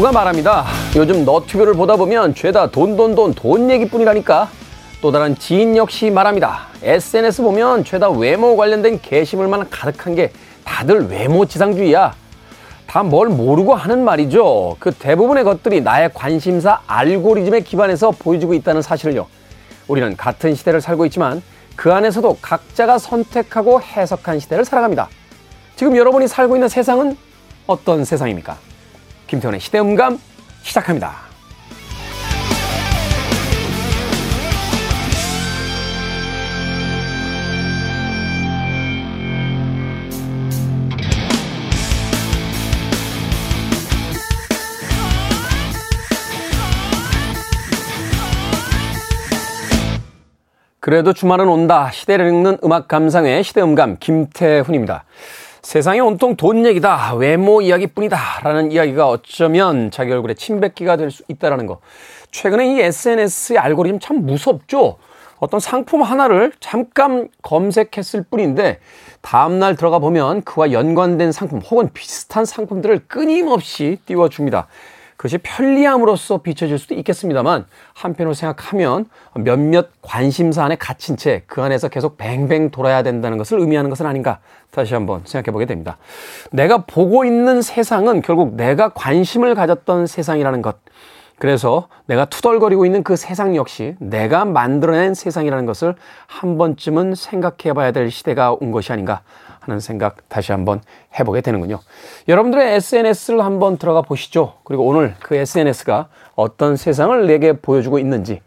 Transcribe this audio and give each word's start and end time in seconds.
한 0.00 0.02
친구가 0.02 0.12
말합니다. 0.12 0.64
요즘 0.96 1.26
너튜브를 1.26 1.74
보다 1.74 1.94
보면 1.94 2.34
죄다 2.34 2.70
돈, 2.70 2.96
돈, 2.96 3.14
돈, 3.14 3.34
돈 3.34 3.70
얘기뿐이라니까. 3.70 4.48
또 5.02 5.12
다른 5.12 5.36
지인 5.36 5.76
역시 5.76 6.10
말합니다. 6.10 6.68
SNS 6.82 7.42
보면 7.42 7.84
죄다 7.84 8.08
외모 8.08 8.56
관련된 8.56 9.00
게시물만 9.02 9.68
가득한 9.68 10.14
게 10.14 10.32
다들 10.64 11.08
외모 11.08 11.44
지상주의야. 11.44 12.14
다 12.86 13.02
뭘 13.02 13.28
모르고 13.28 13.74
하는 13.74 14.02
말이죠. 14.02 14.76
그 14.78 14.90
대부분의 14.90 15.44
것들이 15.44 15.82
나의 15.82 16.10
관심사 16.14 16.80
알고리즘에 16.86 17.60
기반해서 17.60 18.12
보여주고 18.12 18.54
있다는 18.54 18.80
사실을요. 18.80 19.26
우리는 19.86 20.16
같은 20.16 20.54
시대를 20.54 20.80
살고 20.80 21.04
있지만 21.06 21.42
그 21.76 21.92
안에서도 21.92 22.38
각자가 22.40 22.96
선택하고 22.96 23.82
해석한 23.82 24.40
시대를 24.40 24.64
살아갑니다. 24.64 25.10
지금 25.76 25.94
여러분이 25.94 26.26
살고 26.26 26.56
있는 26.56 26.68
세상은 26.68 27.18
어떤 27.66 28.06
세상입니까? 28.06 28.69
김태훈의 29.30 29.60
시대음감 29.60 30.18
시작합니다. 30.62 31.12
그래도 50.80 51.12
주말은 51.12 51.46
온다. 51.46 51.90
시대를 51.92 52.26
읽는 52.26 52.58
음악 52.64 52.88
감상의 52.88 53.44
시대음감 53.44 53.98
김태훈입니다. 54.00 55.04
세상이 55.62 56.00
온통 56.00 56.36
돈 56.36 56.64
얘기다, 56.64 57.14
외모 57.16 57.60
이야기뿐이다 57.60 58.40
라는 58.42 58.72
이야기가 58.72 59.08
어쩌면 59.08 59.90
자기 59.90 60.12
얼굴에 60.12 60.34
침뱉기가 60.34 60.96
될 60.96 61.10
수 61.10 61.22
있다라는 61.28 61.66
거. 61.66 61.80
최근에 62.30 62.74
이 62.74 62.80
SNS의 62.80 63.58
알고리즘 63.58 63.98
참 64.00 64.24
무섭죠? 64.24 64.96
어떤 65.38 65.58
상품 65.58 66.02
하나를 66.02 66.52
잠깐 66.60 67.28
검색했을 67.42 68.24
뿐인데 68.30 68.78
다음날 69.22 69.74
들어가 69.74 69.98
보면 69.98 70.42
그와 70.42 70.70
연관된 70.72 71.32
상품 71.32 71.60
혹은 71.60 71.90
비슷한 71.92 72.44
상품들을 72.44 73.06
끊임없이 73.08 73.98
띄워줍니다. 74.06 74.66
그것이 75.20 75.36
편리함으로써 75.36 76.38
비춰질 76.38 76.78
수도 76.78 76.94
있겠습니다만 76.94 77.66
한편으로 77.92 78.32
생각하면 78.32 79.04
몇몇 79.34 79.90
관심사 80.00 80.64
안에 80.64 80.76
갇힌 80.76 81.18
채 81.18 81.42
그 81.46 81.62
안에서 81.62 81.88
계속 81.88 82.16
뱅뱅 82.16 82.70
돌아야 82.70 83.02
된다는 83.02 83.36
것을 83.36 83.60
의미하는 83.60 83.90
것은 83.90 84.06
아닌가 84.06 84.38
다시 84.70 84.94
한번 84.94 85.20
생각해 85.26 85.52
보게 85.52 85.66
됩니다. 85.66 85.98
내가 86.52 86.86
보고 86.86 87.26
있는 87.26 87.60
세상은 87.60 88.22
결국 88.22 88.54
내가 88.54 88.88
관심을 88.94 89.54
가졌던 89.54 90.06
세상이라는 90.06 90.62
것. 90.62 90.78
그래서 91.38 91.88
내가 92.06 92.24
투덜거리고 92.24 92.86
있는 92.86 93.02
그 93.02 93.16
세상 93.16 93.56
역시 93.56 93.96
내가 93.98 94.46
만들어낸 94.46 95.12
세상이라는 95.12 95.66
것을 95.66 95.96
한 96.28 96.56
번쯤은 96.56 97.14
생각해 97.14 97.74
봐야 97.74 97.92
될 97.92 98.10
시대가 98.10 98.52
온 98.52 98.70
것이 98.70 98.90
아닌가 98.90 99.20
하는 99.60 99.80
생각 99.80 100.28
다시 100.28 100.52
한번 100.52 100.80
해보게 101.18 101.40
되는군요. 101.42 101.80
여러분들의 102.28 102.74
SNS를 102.74 103.44
한번 103.44 103.76
들어가 103.76 104.02
보시죠. 104.02 104.54
그리고 104.64 104.84
오늘 104.86 105.14
그 105.20 105.34
SNS가 105.34 106.08
어떤 106.34 106.76
세상을 106.76 107.26
내게 107.26 107.52
보여주고 107.52 107.98
있는지. 107.98 108.40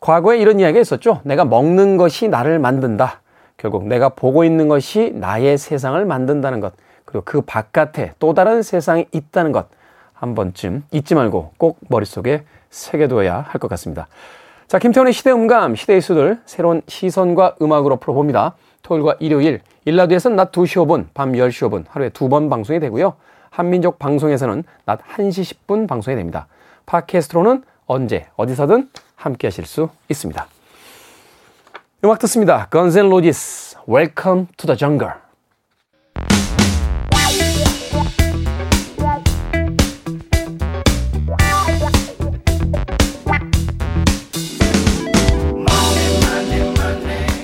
과거에 0.00 0.38
이런 0.38 0.60
이야기가 0.60 0.80
있었죠. 0.80 1.20
내가 1.24 1.44
먹는 1.44 1.96
것이 1.96 2.28
나를 2.28 2.58
만든다. 2.58 3.22
결국 3.56 3.86
내가 3.86 4.10
보고 4.10 4.44
있는 4.44 4.68
것이 4.68 5.12
나의 5.14 5.56
세상을 5.58 6.04
만든다는 6.04 6.60
것. 6.60 6.74
그리고 7.04 7.22
그 7.24 7.40
바깥에 7.40 8.12
또 8.18 8.34
다른 8.34 8.62
세상이 8.62 9.06
있다는 9.12 9.52
것. 9.52 9.68
한 10.12 10.34
번쯤 10.34 10.84
잊지 10.92 11.14
말고 11.14 11.52
꼭 11.56 11.78
머릿속에 11.88 12.44
새겨두어야 12.70 13.44
할 13.48 13.58
것 13.60 13.68
같습니다. 13.68 14.08
자, 14.66 14.78
김태훈의 14.78 15.12
시대음감, 15.12 15.76
시대의 15.76 16.00
수들, 16.00 16.40
새로운 16.44 16.82
시선과 16.88 17.56
음악으로 17.62 17.96
풀어봅니다. 17.96 18.56
토요일과 18.86 19.16
일요일, 19.18 19.62
일라드에서는 19.84 20.36
낮 20.36 20.52
2시 20.52 20.86
5분, 20.86 21.06
밤 21.12 21.32
10시 21.32 21.68
5분 21.68 21.86
하루에 21.88 22.08
두 22.10 22.28
번 22.28 22.48
방송이 22.48 22.78
되고요. 22.78 23.14
한민족 23.50 23.98
방송에서는 23.98 24.62
낮 24.84 25.00
1시 25.02 25.66
10분 25.66 25.88
방송이 25.88 26.16
됩니다. 26.16 26.46
팟캐스트로는 26.86 27.64
언제 27.86 28.26
어디서든 28.36 28.88
함께 29.16 29.48
하실 29.48 29.66
수 29.66 29.88
있습니다. 30.08 30.46
음악 32.04 32.20
듣습니다. 32.20 32.68
N' 32.72 33.06
Roses, 33.06 33.76
Welcome 33.88 34.46
to 34.56 34.66
the 34.66 34.78
Jungle. 34.78 35.25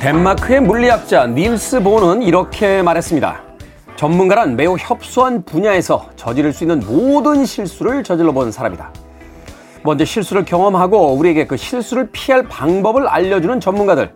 덴마크의 0.02 0.60
물리학자 0.60 1.28
닐스 1.28 1.80
보는 1.80 2.22
이렇게 2.22 2.82
말했습니다. 2.82 3.40
전문가란 3.94 4.56
매우 4.56 4.76
협소한 4.76 5.44
분야에서 5.44 6.06
저지를 6.16 6.52
수 6.52 6.64
있는 6.64 6.80
모든 6.80 7.44
실수를 7.44 8.02
저질러 8.02 8.32
본 8.32 8.50
사람이다. 8.50 8.90
먼저 9.84 10.04
실수를 10.04 10.44
경험하고 10.44 11.12
우리에게 11.12 11.46
그 11.46 11.56
실수를 11.56 12.08
피할 12.10 12.42
방법을 12.48 13.06
알려주는 13.06 13.60
전문가들. 13.60 14.10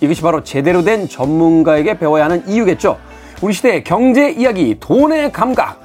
이것이 0.00 0.22
바로 0.22 0.44
제대로 0.44 0.82
된 0.82 1.08
전문가에게 1.08 1.98
배워야 1.98 2.26
하는 2.26 2.46
이유겠죠. 2.46 2.96
우리 3.42 3.54
시대의 3.54 3.82
경제 3.82 4.30
이야기, 4.30 4.78
돈의 4.78 5.32
감각. 5.32 5.80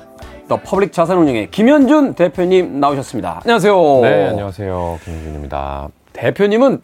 더 0.48 0.60
퍼블릭 0.62 0.94
자산운용의 0.94 1.50
김현준 1.50 2.14
대표님 2.14 2.80
나오셨습니다. 2.80 3.42
안녕하세요. 3.44 4.00
네, 4.04 4.28
안녕하세요. 4.28 5.00
김현준입니다. 5.04 5.90
대표님은 6.14 6.82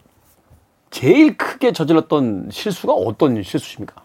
제일 0.96 1.36
크게 1.36 1.72
저질렀던 1.72 2.48
실수가 2.50 2.94
어떤 2.94 3.42
실수십니까? 3.42 4.00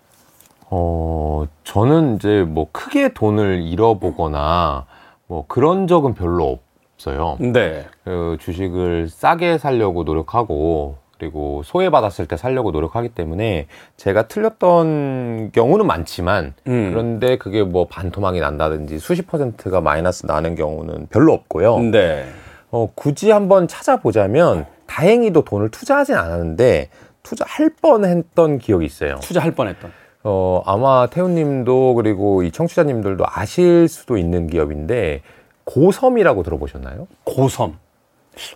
어, 0.70 1.46
저는 1.64 2.18
이제 2.18 2.44
뭐 2.46 2.68
크게 2.74 3.14
돈을 3.14 3.62
잃어보거나 3.62 4.88
뭐 5.28 5.46
그런 5.48 5.88
적은 5.88 6.16
별로 6.16 6.60
없어요. 6.98 7.38
네. 7.40 7.86
그 8.04 8.36
주식을 8.42 9.08
싸게 9.08 9.58
살려고 9.58 10.04
노력하고 10.04 10.98
그리고 11.18 11.62
소외받았을 11.64 12.26
때 12.26 12.36
살려고 12.36 12.72
노력하기 12.72 13.10
때문에 13.10 13.68
제가 13.96 14.28
틀렸던 14.28 15.54
경우는 15.54 15.88
많지만 15.88 16.56
음. 16.68 16.90
그런데 16.92 17.38
그게 17.38 17.64
뭐 17.64 17.88
반토막이 17.88 18.42
난다든지 18.42 19.00
수십 19.00 19.28
퍼센트가 19.28 19.80
마이너스 19.80 20.26
나는 20.26 20.56
경우는 20.56 21.08
별로 21.10 21.32
없고요. 21.32 21.80
네. 21.80 22.26
어, 22.70 22.90
굳이 22.94 23.32
한번 23.32 23.70
찾아보자면 23.70 24.66
다행히도 24.92 25.46
돈을 25.46 25.70
투자하진 25.70 26.16
않았는데 26.16 26.90
투자할 27.24 27.70
뻔했던 27.82 28.60
기억이 28.60 28.86
있어요. 28.86 29.16
투자할 29.22 29.52
뻔했던. 29.52 29.90
어 30.24 30.62
아마 30.66 31.08
태훈님도 31.08 31.96
그리고 31.96 32.44
이 32.44 32.52
청취자님들도 32.52 33.24
아실 33.28 33.88
수도 33.88 34.18
있는 34.18 34.48
기업인데 34.48 35.22
고섬이라고 35.64 36.44
들어보셨나요? 36.44 37.08
고섬. 37.24 37.78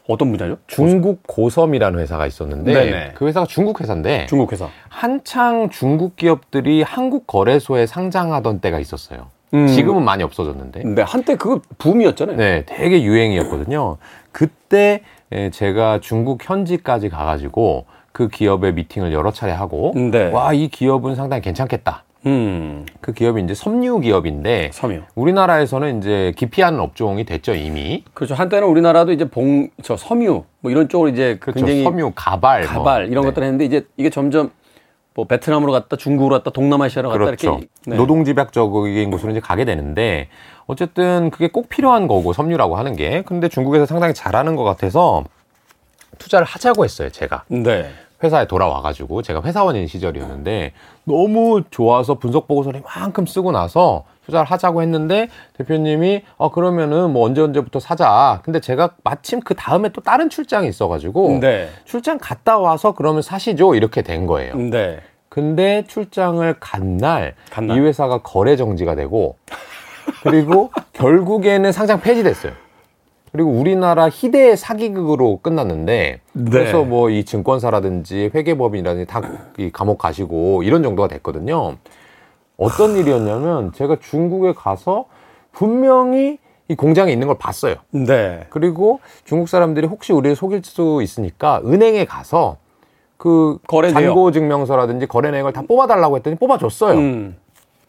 어떤 0.08 0.32
분야죠? 0.32 0.58
중국 0.68 1.24
고섬이라는 1.28 2.00
회사가 2.00 2.28
있었는데 2.28 2.74
네네. 2.74 3.12
그 3.16 3.28
회사가 3.28 3.46
중국 3.46 3.80
회사인데 3.82 4.26
중국 4.28 4.52
회사. 4.52 4.70
한창 4.90 5.70
중국 5.70 6.18
기업들이 6.18 6.82
한국 6.82 7.28
거래소에 7.28 7.86
상장하던 7.86 8.60
때가 8.60 8.80
있었어요. 8.80 9.28
음. 9.54 9.68
지금은 9.68 10.04
많이 10.04 10.24
없어졌는데. 10.24 10.84
네, 10.84 11.02
한때 11.02 11.36
그거 11.36 11.62
붐이었잖아요. 11.78 12.38
네, 12.38 12.64
되게 12.66 13.04
유행이었거든요. 13.04 13.98
그때 14.32 15.02
예, 15.25 15.25
제가 15.52 16.00
중국 16.02 16.48
현지까지 16.48 17.10
가가지고 17.10 17.86
그 18.12 18.28
기업의 18.30 18.74
미팅을 18.74 19.12
여러 19.14 19.32
차례 19.32 19.52
하고 19.52 19.94
네. 19.96 20.30
와이 20.32 20.68
기업은 20.70 21.16
상당히 21.16 21.42
괜찮겠다. 21.42 22.04
음. 22.26 22.86
그 23.02 23.14
기업이 23.14 23.42
이제 23.44 23.54
섬유 23.54 24.00
기업인데 24.00 24.72
섬유. 24.74 25.02
우리나라에서는 25.14 26.00
이제 26.00 26.34
기피하는 26.36 26.80
업종이 26.80 27.24
됐죠 27.24 27.54
이미. 27.54 28.04
그렇죠. 28.16 28.34
한때는 28.34 28.68
우리나라도 28.68 29.12
이제 29.12 29.26
봉 29.30 29.70
저 29.84 29.96
섬유 29.98 30.44
뭐 30.62 30.72
이런 30.72 30.90
쪽으로 30.90 31.10
이제 31.10 31.38
그렇죠. 31.40 31.60
굉장히 31.60 31.84
섬유 31.84 32.14
가발 32.16 32.64
가발 32.64 33.04
뭐. 33.04 33.12
이런 33.12 33.24
네. 33.24 33.30
것들 33.30 33.44
했는데 33.44 33.66
이제 33.66 33.86
이게 33.98 34.10
점점 34.10 34.50
뭐 35.16 35.26
베트남으로 35.26 35.72
갔다 35.72 35.96
중국으로 35.96 36.36
갔다 36.36 36.52
동남아시아로 36.52 37.10
갔다 37.10 37.24
그렇죠. 37.24 37.52
이렇게 37.52 37.68
네. 37.88 37.96
노동 37.96 38.26
집약적인 38.26 39.10
곳으로 39.10 39.32
이제 39.32 39.40
가게 39.40 39.64
되는데 39.64 40.28
어쨌든 40.68 41.32
그게 41.32 41.48
꼭 41.48 41.70
필요한 41.70 42.08
거고 42.08 42.34
섬유라고 42.34 42.76
하는 42.76 42.96
게 42.96 43.24
근데 43.26 43.48
중국에서 43.48 43.86
상당히 43.86 44.14
잘하는 44.14 44.56
것 44.58 44.64
같아서 44.64 45.24
투자를 46.18 46.46
하자고 46.46 46.84
했어요 46.84 47.10
제가 47.10 47.46
네. 47.48 47.90
회사에 48.24 48.48
돌아와가지고 48.48 49.22
제가 49.22 49.42
회사원인 49.44 49.88
시절이었는데 49.88 50.72
너무 51.04 51.64
좋아서 51.70 52.16
분석 52.16 52.48
보고서를 52.48 52.80
이만큼 52.82 53.26
쓰고 53.26 53.52
나서 53.52 54.04
투자를 54.26 54.46
하자고 54.50 54.82
했는데 54.82 55.28
대표님이 55.58 56.24
아 56.40 56.50
그러면은 56.50 57.12
뭐 57.12 57.26
언제 57.26 57.42
언제부터 57.42 57.80
사자. 57.80 58.40
근데 58.44 58.60
제가 58.60 58.92
마침 59.04 59.40
그 59.42 59.54
다음에 59.54 59.90
또 59.90 60.02
다른 60.02 60.30
출장이 60.30 60.68
있어가지고 60.68 61.40
네. 61.42 61.70
출장 61.86 62.18
갔다 62.20 62.58
와서 62.58 62.94
그러면 62.94 63.22
사시죠 63.22 63.76
이렇게 63.76 64.02
된 64.02 64.26
거예요. 64.26 64.56
네. 64.56 65.00
근데 65.30 65.84
출장을 65.88 66.56
간 66.60 66.98
날 66.98 67.34
이 67.76 67.80
회사가 67.80 68.20
거래 68.20 68.56
정지가 68.56 68.96
되고 68.96 69.36
그리고 70.24 70.72
결국에는 70.94 71.72
상장 71.72 72.00
폐지됐어요. 72.00 72.54
그리고 73.36 73.52
우리나라 73.52 74.08
희대의 74.10 74.56
사기극으로 74.56 75.40
끝났는데 75.42 76.22
네. 76.32 76.50
그래서 76.50 76.84
뭐 76.86 77.10
이 77.10 77.26
증권사라든지 77.26 78.32
회계법인이라든지 78.34 79.06
다 79.08 79.22
이 79.58 79.70
감옥 79.72 79.98
가시고 79.98 80.64
이런 80.64 80.84
정도가 80.84 81.08
됐거든요. 81.10 81.76
어떤 82.58 82.96
일이었냐면 82.96 83.74
제가 83.74 83.98
중국에 84.02 84.54
가서 84.54 85.06
분명히 85.52 86.38
이 86.70 86.76
공장에 86.76 87.12
있는 87.12 87.28
걸 87.28 87.38
봤어요. 87.38 87.76
네. 87.92 88.46
그리고 88.50 89.00
중국 89.26 89.50
사람들이 89.50 89.88
혹시 89.88 90.14
우리를 90.14 90.36
속일 90.36 90.62
수 90.64 91.00
있으니까 91.02 91.62
은행에 91.66 92.06
가서 92.06 92.58
그 93.18 93.60
거래 93.68 93.90
잔고 93.92 94.32
증명서라든지 94.32 95.08
거래 95.08 95.32
내역을 95.32 95.52
다 95.54 95.62
뽑아달라고 95.68 96.16
했더니 96.18 96.38
뽑아줬어요. 96.38 96.98
음. 96.98 97.36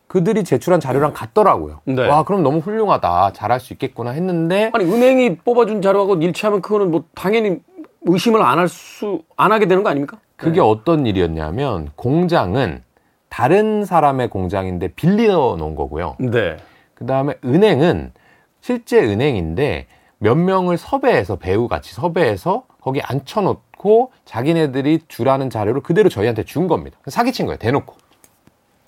그들이 0.08 0.44
제출한 0.44 0.81
자료랑 0.81 1.12
같더라고요. 1.12 1.81
네. 1.85 2.06
와, 2.06 2.23
그럼 2.23 2.43
너무 2.43 2.58
훌륭하다. 2.58 3.32
잘할 3.32 3.58
수 3.61 3.73
있겠구나 3.73 4.11
했는데. 4.12 4.70
아니, 4.73 4.85
은행이 4.85 5.38
뽑아준 5.38 5.82
자료하고 5.82 6.17
일치하면 6.17 6.62
그거는 6.62 6.91
뭐 6.91 7.05
당연히 7.14 7.58
의심을 8.03 8.41
안 8.43 8.58
할 8.58 8.69
수, 8.69 9.23
안 9.37 9.50
하게 9.53 9.67
되는 9.67 9.82
거 9.82 9.91
아닙니까? 9.91 10.19
그게 10.37 10.61
네. 10.61 10.61
어떤 10.61 11.06
일이었냐면 11.06 11.91
공장은 11.97 12.82
다른 13.29 13.85
사람의 13.85 14.29
공장인데 14.31 14.88
빌려 14.94 15.56
놓은 15.58 15.75
거고요. 15.75 16.17
네. 16.20 16.56
그 16.94 17.05
다음에 17.05 17.35
은행은 17.44 18.12
실제 18.61 19.00
은행인데 19.00 19.87
몇 20.19 20.37
명을 20.37 20.79
섭외해서 20.79 21.37
배우 21.37 21.69
같이 21.69 21.93
섭외해서 21.94 22.62
거기 22.81 23.00
앉혀 23.03 23.41
놓고 23.43 24.12
자기네들이 24.25 25.00
주라는 25.08 25.50
자료를 25.50 25.82
그대로 25.82 26.08
저희한테 26.08 26.44
준 26.44 26.69
겁니다. 26.69 26.97
사기친 27.08 27.47
거예요. 27.47 27.58
대놓고. 27.58 27.94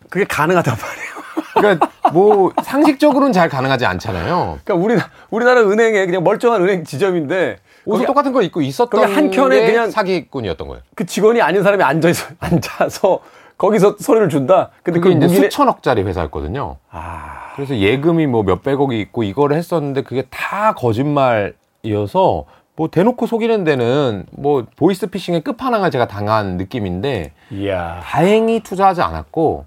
그게 0.08 0.24
가능하단 0.24 0.74
말이에요. 0.74 1.18
그러니까 1.54 1.90
뭐 2.12 2.52
상식적으로는 2.62 3.32
잘 3.32 3.48
가능하지 3.48 3.86
않잖아요. 3.86 4.58
그러니까 4.64 4.74
우리 4.74 5.00
우리나라 5.30 5.62
은행에 5.62 6.06
그냥 6.06 6.24
멀쩡한 6.24 6.62
은행 6.62 6.84
지점인데 6.84 7.58
옷을 7.84 8.06
똑같은 8.06 8.32
거 8.32 8.42
입고 8.42 8.60
있었던 8.60 9.12
한 9.12 9.30
켠에 9.30 9.66
그냥 9.66 9.90
사기꾼이었던 9.90 10.68
거예요. 10.68 10.82
그 10.94 11.06
직원이 11.06 11.40
아닌 11.40 11.62
사람이 11.62 11.82
앉아 11.82 12.08
있어 12.10 12.26
앉아서 12.38 13.20
거기서 13.56 13.96
소리를 13.98 14.28
준다. 14.28 14.70
근데 14.82 15.00
그게 15.00 15.14
그 15.14 15.16
이제 15.16 15.26
무기내... 15.26 15.50
수천억짜리 15.50 16.02
회사였거든요. 16.02 16.76
아... 16.90 17.52
그래서 17.56 17.76
예금이 17.76 18.26
뭐 18.28 18.44
몇백억이 18.44 19.00
있고 19.00 19.24
이거를 19.24 19.56
했었는데 19.56 20.02
그게 20.02 20.22
다 20.30 20.74
거짓말이어서 20.74 22.44
뭐 22.76 22.88
대놓고 22.88 23.26
속이는 23.26 23.64
데는 23.64 24.26
뭐 24.30 24.64
보이스피싱의 24.76 25.40
끝판왕을 25.40 25.90
제가 25.90 26.06
당한 26.06 26.56
느낌인데 26.56 27.32
이야. 27.50 28.00
다행히 28.04 28.60
투자하지 28.60 29.02
않았고 29.02 29.66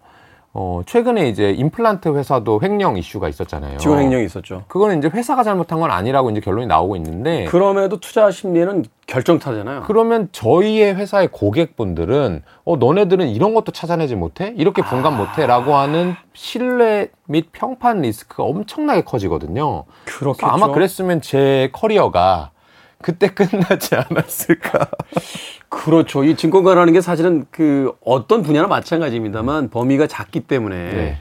어, 0.54 0.82
최근에 0.86 1.30
이제 1.30 1.52
임플란트 1.52 2.10
회사도 2.10 2.60
횡령 2.62 2.98
이슈가 2.98 3.30
있었잖아요. 3.30 3.78
직원 3.78 4.00
횡령이 4.00 4.26
있었죠. 4.26 4.66
그거는 4.68 4.98
이제 4.98 5.08
회사가 5.08 5.44
잘못한 5.44 5.80
건 5.80 5.92
아니라고 5.92 6.30
이제 6.30 6.42
결론이 6.42 6.68
나오고 6.68 6.98
있는데. 6.98 7.46
그럼에도 7.46 8.02
투자 8.02 8.30
심리는 8.32 8.84
결정타잖아요. 9.08 9.84
그러면 9.88 10.28
저희의 10.34 10.96
회사의 10.96 11.30
고객분들은, 11.30 12.44
어, 12.66 12.76
너네들은 12.76 13.30
이런 13.30 13.54
것도 13.54 13.72
찾아내지 13.72 14.16
못해? 14.16 14.54
이렇게 14.58 14.82
분간 14.82 15.14
아... 15.14 15.18
못해? 15.18 15.48
라고 15.48 15.76
하는 15.76 16.16
신뢰 16.34 17.12
및 17.28 17.48
평판 17.54 18.02
리스크가 18.02 18.44
엄청나게 18.44 19.04
커지거든요. 19.04 19.86
그렇겠죠. 20.06 20.48
아마 20.48 20.72
그랬으면 20.72 21.22
제 21.22 21.70
커리어가 21.72 22.52
그때 23.02 23.28
끝나지 23.30 23.96
않았을까. 23.96 24.88
그렇죠. 25.70 26.24
이 26.24 26.36
증권가라는 26.36 26.94
게 26.94 27.02
사실은 27.02 27.46
그 27.52 27.94
어떤 28.04 28.42
분야나 28.42 28.68
마찬가지입니다만 28.68 29.70
범위가 29.70 30.08
작기 30.08 30.42
때문에 30.42 30.76
네. 30.76 31.18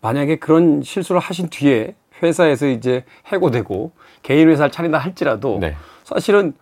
만약에 0.00 0.36
그런 0.36 0.82
실수를 0.82 1.20
하신 1.20 1.48
뒤에 1.48 1.94
회사에서 2.22 2.66
이제 2.66 3.04
해고되고 3.26 3.92
개인 4.22 4.48
회사를 4.48 4.70
차린다 4.70 4.98
할지라도 4.98 5.58
네. 5.60 5.76
사실은 6.04 6.54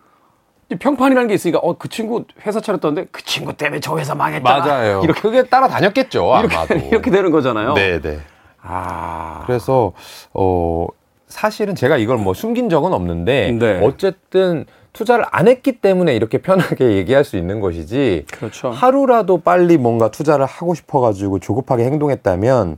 평판이라는 0.79 1.27
게 1.27 1.35
있으니까 1.35 1.59
어 1.59 1.75
그 1.77 1.87
친구 1.89 2.25
회사 2.45 2.59
차렸던데 2.59 3.05
그 3.11 3.23
친구 3.23 3.53
때문에 3.53 3.79
저 3.79 3.97
회사 3.97 4.15
망했다. 4.15 4.43
맞아요. 4.43 5.01
이렇게 5.03 5.21
그게 5.21 5.43
따라 5.43 5.67
다녔겠죠. 5.67 6.37
이렇게, 6.39 6.55
아마도. 6.55 6.75
이렇게 6.89 7.11
되는 7.11 7.29
거잖아요. 7.31 7.73
네, 7.73 8.01
네. 8.01 8.19
아. 8.61 9.43
그래서 9.45 9.93
어 10.33 10.87
사실은 11.27 11.75
제가 11.75 11.97
이걸 11.97 12.17
뭐 12.17 12.33
숨긴 12.33 12.69
적은 12.69 12.93
없는데 12.93 13.51
네. 13.51 13.79
어쨌든 13.83 14.65
투자를 14.93 15.25
안 15.29 15.47
했기 15.47 15.73
때문에 15.73 16.15
이렇게 16.15 16.37
편하게 16.37 16.93
얘기할 16.97 17.23
수 17.23 17.37
있는 17.37 17.59
것이지 17.59 18.25
그렇죠. 18.31 18.69
하루라도 18.69 19.39
빨리 19.39 19.77
뭔가 19.77 20.09
투자를 20.09 20.45
하고 20.45 20.73
싶어가지고 20.73 21.39
조급하게 21.39 21.83
행동했다면 21.83 22.77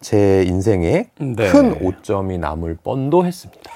제 0.00 0.42
인생에 0.42 1.06
네. 1.18 1.50
큰 1.50 1.76
오점이 1.80 2.38
남을 2.38 2.78
뻔도 2.82 3.24
했습니다. 3.24 3.70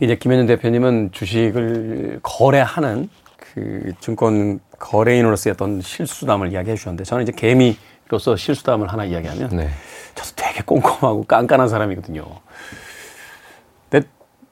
이제 0.00 0.16
김현준 0.16 0.46
대표님은 0.46 1.10
주식을 1.12 2.20
거래하는 2.22 3.08
그 3.36 3.92
증권 4.00 4.60
거래인으로서의 4.78 5.54
어떤 5.54 5.80
실수담을 5.80 6.52
이야기해 6.52 6.76
주셨는데 6.76 7.04
저는 7.04 7.24
이제 7.24 7.32
개미로서 7.32 8.36
실수담을 8.36 8.88
하나 8.88 9.04
이야기하면 9.04 9.48
네. 9.56 9.68
저도 10.14 10.30
되게 10.36 10.62
꼼꼼하고 10.62 11.24
깐깐한 11.24 11.68
사람이거든요. 11.68 12.24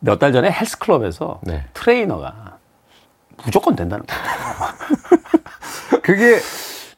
몇 0.01 0.19
달 0.19 0.33
전에 0.33 0.51
헬스클럽에서 0.51 1.41
네. 1.43 1.65
트레이너가 1.75 2.59
무조건 3.45 3.77
된다는 3.77 4.05
거예요. 4.07 4.23
그게 6.03 6.39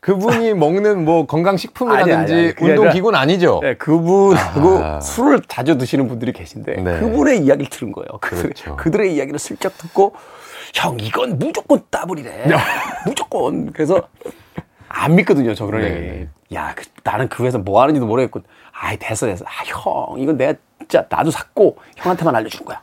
그분이 0.00 0.54
먹는 0.54 1.04
뭐 1.04 1.26
건강식품이라든지 1.26 2.54
운동기구는 2.60 3.18
아니죠? 3.18 3.60
네, 3.62 3.74
그분하고 3.76 4.78
아. 4.78 5.00
술을 5.00 5.42
자주 5.48 5.76
드시는 5.76 6.08
분들이 6.08 6.32
계신데 6.32 6.76
네. 6.76 7.00
그분의 7.00 7.40
이야기를 7.44 7.68
들은 7.70 7.92
거예요. 7.92 8.06
그렇죠. 8.20 8.76
그들의 8.76 9.14
이야기를 9.14 9.38
슬쩍 9.38 9.76
듣고 9.76 10.14
형 10.74 10.96
이건 11.00 11.38
무조건 11.38 11.82
따블이래. 11.90 12.46
무조건. 13.06 13.72
그래서 13.72 14.02
안 14.88 15.14
믿거든요. 15.16 15.54
저 15.54 15.66
그런 15.66 15.82
네. 15.82 15.88
얘기. 15.90 16.28
야, 16.54 16.72
그, 16.74 16.84
나는 17.04 17.28
그 17.28 17.44
회사 17.44 17.58
뭐 17.58 17.82
하는지도 17.82 18.06
모르겠고. 18.06 18.40
아이, 18.72 18.96
됐어, 18.96 19.26
됐어. 19.26 19.44
아, 19.44 19.50
형, 19.66 20.18
이건 20.18 20.36
내가 20.36 20.54
진짜 20.80 21.04
나도 21.10 21.30
샀고 21.30 21.78
형한테만 21.96 22.34
알려주는 22.36 22.64
거야. 22.64 22.80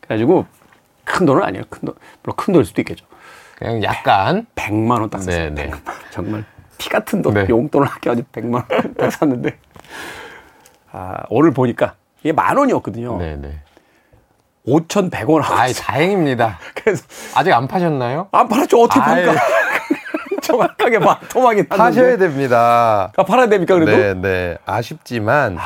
그래가지고 0.00 0.46
큰 1.04 1.26
돈은 1.26 1.42
아니에요. 1.42 1.64
큰 1.70 1.80
돈, 1.86 1.94
물론 2.22 2.36
큰 2.36 2.52
돈일 2.52 2.64
수도 2.66 2.80
있겠죠. 2.82 3.06
그냥 3.56 3.82
약간 3.82 4.46
100 4.54 4.72
만 4.74 5.00
원 5.00 5.10
딱 5.10 5.22
샀어요. 5.22 5.50
네, 5.50 5.66
네. 5.66 5.72
정말 6.12 6.44
피 6.76 6.88
같은 6.88 7.22
돈, 7.22 7.34
네. 7.34 7.46
용돈을 7.48 7.88
아껴가지고 7.88 8.28
100만 8.30 8.54
원 8.54 8.94
딱 8.94 9.10
샀는데 9.10 9.58
아, 10.92 11.16
오늘 11.30 11.50
보니까 11.52 11.94
이게 12.20 12.32
만 12.32 12.56
원이었거든요. 12.56 13.18
네, 13.18 13.36
네. 13.36 13.58
5,100원 14.66 15.40
하고. 15.40 15.54
아이, 15.54 15.72
다행입니다. 15.72 16.58
그래서 16.76 17.04
아직 17.34 17.52
안 17.52 17.66
파셨나요? 17.66 18.28
안 18.32 18.48
팔았죠. 18.48 18.80
어떻게 18.82 19.00
팔까? 19.00 19.32
정확하게 20.52 20.98
봐. 21.00 21.18
토막이 21.30 21.64
났는데. 21.68 21.76
파셔야 21.76 22.16
됩니다. 22.16 23.12
아, 23.16 23.22
팔아야 23.22 23.48
됩니까, 23.48 23.74
그래도? 23.74 23.92
네, 23.92 24.14
네. 24.14 24.58
아쉽지만 24.64 25.58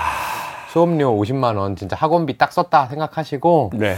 수업료 0.71 1.17
50만 1.19 1.57
원 1.57 1.77
진짜 1.77 1.97
학원비 1.97 2.37
딱 2.39 2.53
썼다 2.53 2.87
생각하시고 2.87 3.71
네. 3.75 3.97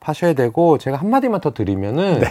파셔야 0.00 0.32
되고 0.32 0.78
제가 0.78 0.96
한 0.96 1.10
마디만 1.10 1.40
더 1.40 1.52
드리면은 1.52 2.20
네. 2.20 2.26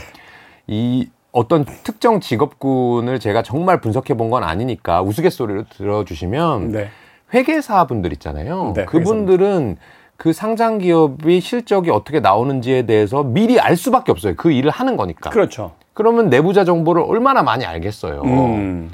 이 0.68 1.10
어떤 1.32 1.64
특정 1.66 2.20
직업군을 2.20 3.20
제가 3.20 3.44
정말 3.44 3.80
분석해 3.80 4.16
본 4.16 4.32
건 4.32 4.44
아니니까 4.44 5.02
우스갯소리로 5.02 5.66
들어주시면 5.70 6.72
네. 6.72 6.90
회계사 7.34 7.86
분들 7.88 8.12
있잖아요. 8.14 8.74
네, 8.76 8.86
그분들은 8.86 9.78
그 10.18 10.34
상장 10.34 10.78
기업이 10.78 11.40
실적이 11.42 11.90
어떻게 11.92 12.20
나오는지에 12.20 12.84
대해서 12.86 13.24
미리 13.24 13.60
알 13.60 13.76
수밖에 13.78 14.12
없어요. 14.12 14.36
그 14.36 14.52
일을 14.52 14.70
하는 14.72 14.96
거니까. 14.98 15.30
그렇죠. 15.30 15.74
그러면 15.94 16.30
내부자 16.30 16.64
정보를 16.66 17.04
얼마나 17.06 17.44
많이 17.44 17.66
알겠어요. 17.66 18.22
음. 18.24 18.92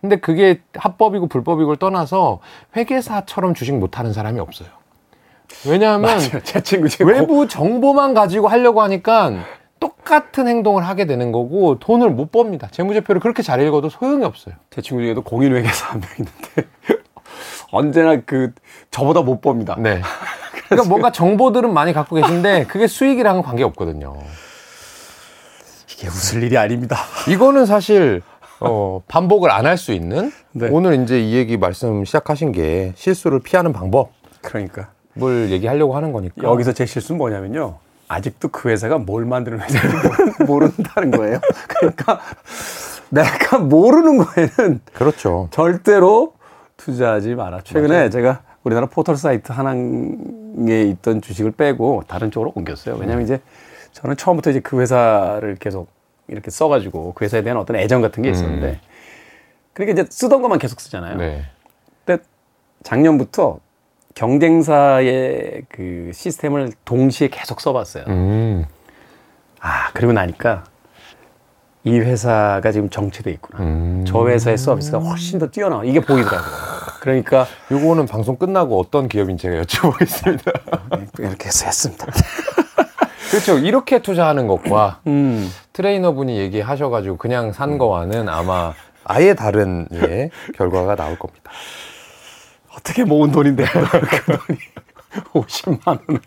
근데 0.00 0.16
그게 0.16 0.60
합법이고 0.74 1.26
불법이고를 1.28 1.76
떠나서 1.78 2.40
회계사처럼 2.76 3.54
주식 3.54 3.74
못하는 3.74 4.12
사람이 4.12 4.40
없어요. 4.40 4.68
왜냐하면 5.68 6.18
제 6.44 6.62
친구 6.62 6.88
외부 7.04 7.46
정보만 7.48 8.14
가지고 8.14 8.48
하려고 8.48 8.82
하니까 8.82 9.32
똑같은 9.78 10.46
행동을 10.46 10.86
하게 10.86 11.06
되는 11.06 11.32
거고 11.32 11.78
돈을 11.78 12.10
못 12.10 12.30
법니다. 12.32 12.68
재무제표를 12.70 13.20
그렇게 13.20 13.42
잘 13.42 13.60
읽어도 13.62 13.88
소용이 13.88 14.24
없어요. 14.24 14.54
제 14.70 14.80
친구 14.80 15.02
중에도 15.02 15.22
공인 15.22 15.54
회계사 15.54 15.88
한 15.92 16.00
명 16.00 16.08
있는데 16.18 16.68
언제나 17.72 18.20
그 18.24 18.52
저보다 18.90 19.22
못 19.22 19.40
법니다. 19.40 19.76
네. 19.78 20.00
그러니까 20.66 20.88
뭔가 20.88 21.12
정보들은 21.12 21.72
많이 21.72 21.92
갖고 21.92 22.16
계신데 22.16 22.64
그게 22.66 22.86
수익이랑은 22.86 23.42
관계 23.42 23.64
없거든요. 23.64 24.16
이게 26.00 26.08
웃을 26.08 26.42
일이 26.42 26.56
아닙니다. 26.56 26.96
이거는 27.28 27.66
사실 27.66 28.22
어, 28.60 29.02
반복을 29.08 29.50
안 29.50 29.66
할 29.66 29.76
수 29.76 29.92
있는 29.92 30.32
네. 30.52 30.68
오늘 30.70 31.02
이제 31.02 31.20
이 31.20 31.34
얘기 31.34 31.56
말씀 31.58 32.04
시작하신 32.04 32.52
게 32.52 32.92
실수를 32.96 33.40
피하는 33.40 33.72
방법. 33.72 34.10
그러니까. 34.40 34.88
뭘 35.14 35.50
얘기하려고 35.50 35.94
하는 35.96 36.12
거니까. 36.12 36.42
여기서 36.42 36.72
제 36.72 36.86
실수는 36.86 37.18
뭐냐면요. 37.18 37.76
아직도 38.08 38.48
그 38.48 38.70
회사가 38.70 38.98
뭘 38.98 39.24
만드는 39.26 39.60
회사인지 39.60 40.44
모른다는 40.46 41.10
거예요. 41.12 41.38
그러니까 41.68 42.20
내가 43.10 43.58
모르는 43.58 44.18
거에는 44.18 44.80
그렇죠. 44.94 45.48
절대로 45.50 46.34
투자하지 46.76 47.34
마라. 47.34 47.60
최근에 47.62 47.88
맞아요. 47.94 48.10
제가 48.10 48.40
우리나라 48.64 48.86
포털 48.86 49.16
사이트 49.16 49.52
하나에 49.52 50.82
있던 50.90 51.20
주식을 51.20 51.52
빼고 51.52 52.04
다른 52.08 52.30
쪽으로 52.30 52.52
옮겼어요. 52.54 52.96
왜냐하면 52.96 53.24
이제 53.24 53.40
저는 53.92 54.16
처음부터 54.16 54.50
이제 54.50 54.60
그 54.60 54.80
회사를 54.80 55.56
계속 55.56 55.88
이렇게 56.28 56.50
써가지고 56.50 57.14
그 57.14 57.24
회사에 57.24 57.42
대한 57.42 57.58
어떤 57.58 57.76
애정 57.76 58.00
같은 58.00 58.22
게 58.22 58.30
있었는데 58.30 58.66
음. 58.68 58.80
그러니까 59.72 60.00
이제 60.02 60.10
쓰던 60.10 60.42
것만 60.42 60.58
계속 60.58 60.80
쓰잖아요. 60.80 61.16
네. 61.16 61.44
근데 62.04 62.22
작년부터 62.82 63.58
경쟁사의 64.14 65.64
그 65.68 66.10
시스템을 66.12 66.72
동시에 66.84 67.28
계속 67.28 67.60
써봤어요. 67.60 68.04
음. 68.08 68.64
아 69.60 69.90
그리고 69.92 70.12
나니까 70.12 70.64
이 71.84 71.98
회사가 71.98 72.72
지금 72.72 72.90
정체돼 72.90 73.30
있구나. 73.32 73.62
음. 73.62 74.04
저 74.06 74.28
회사의 74.28 74.58
서비스가 74.58 74.98
훨씬 74.98 75.38
더 75.38 75.48
뛰어나. 75.48 75.82
이게 75.84 76.00
보이더라고요. 76.00 76.50
그러니까 77.00 77.46
요거는 77.70 78.06
방송 78.06 78.36
끝나고 78.36 78.78
어떤 78.78 79.08
기업인지 79.08 79.42
제가 79.42 79.62
여쭤보겠습니다. 79.62 80.98
네, 80.98 81.06
이렇게 81.18 81.46
해서 81.46 81.64
했습니다. 81.66 82.06
그렇죠. 83.30 83.58
이렇게 83.58 84.00
투자하는 84.02 84.46
것과 84.46 85.00
음. 85.06 85.48
트레이너분이 85.72 86.36
얘기하셔가지고 86.38 87.16
그냥 87.16 87.52
산 87.52 87.78
거와는 87.78 88.28
아마 88.28 88.74
아예 89.04 89.34
다른 89.34 89.86
예, 89.92 90.30
결과가 90.56 90.96
나올 90.96 91.18
겁니다. 91.18 91.50
어떻게 92.76 93.04
모은 93.04 93.30
돈인데 93.32 93.64
그 93.64 94.38
돈이 94.38 94.58
50만 95.32 95.86
원을 95.86 96.20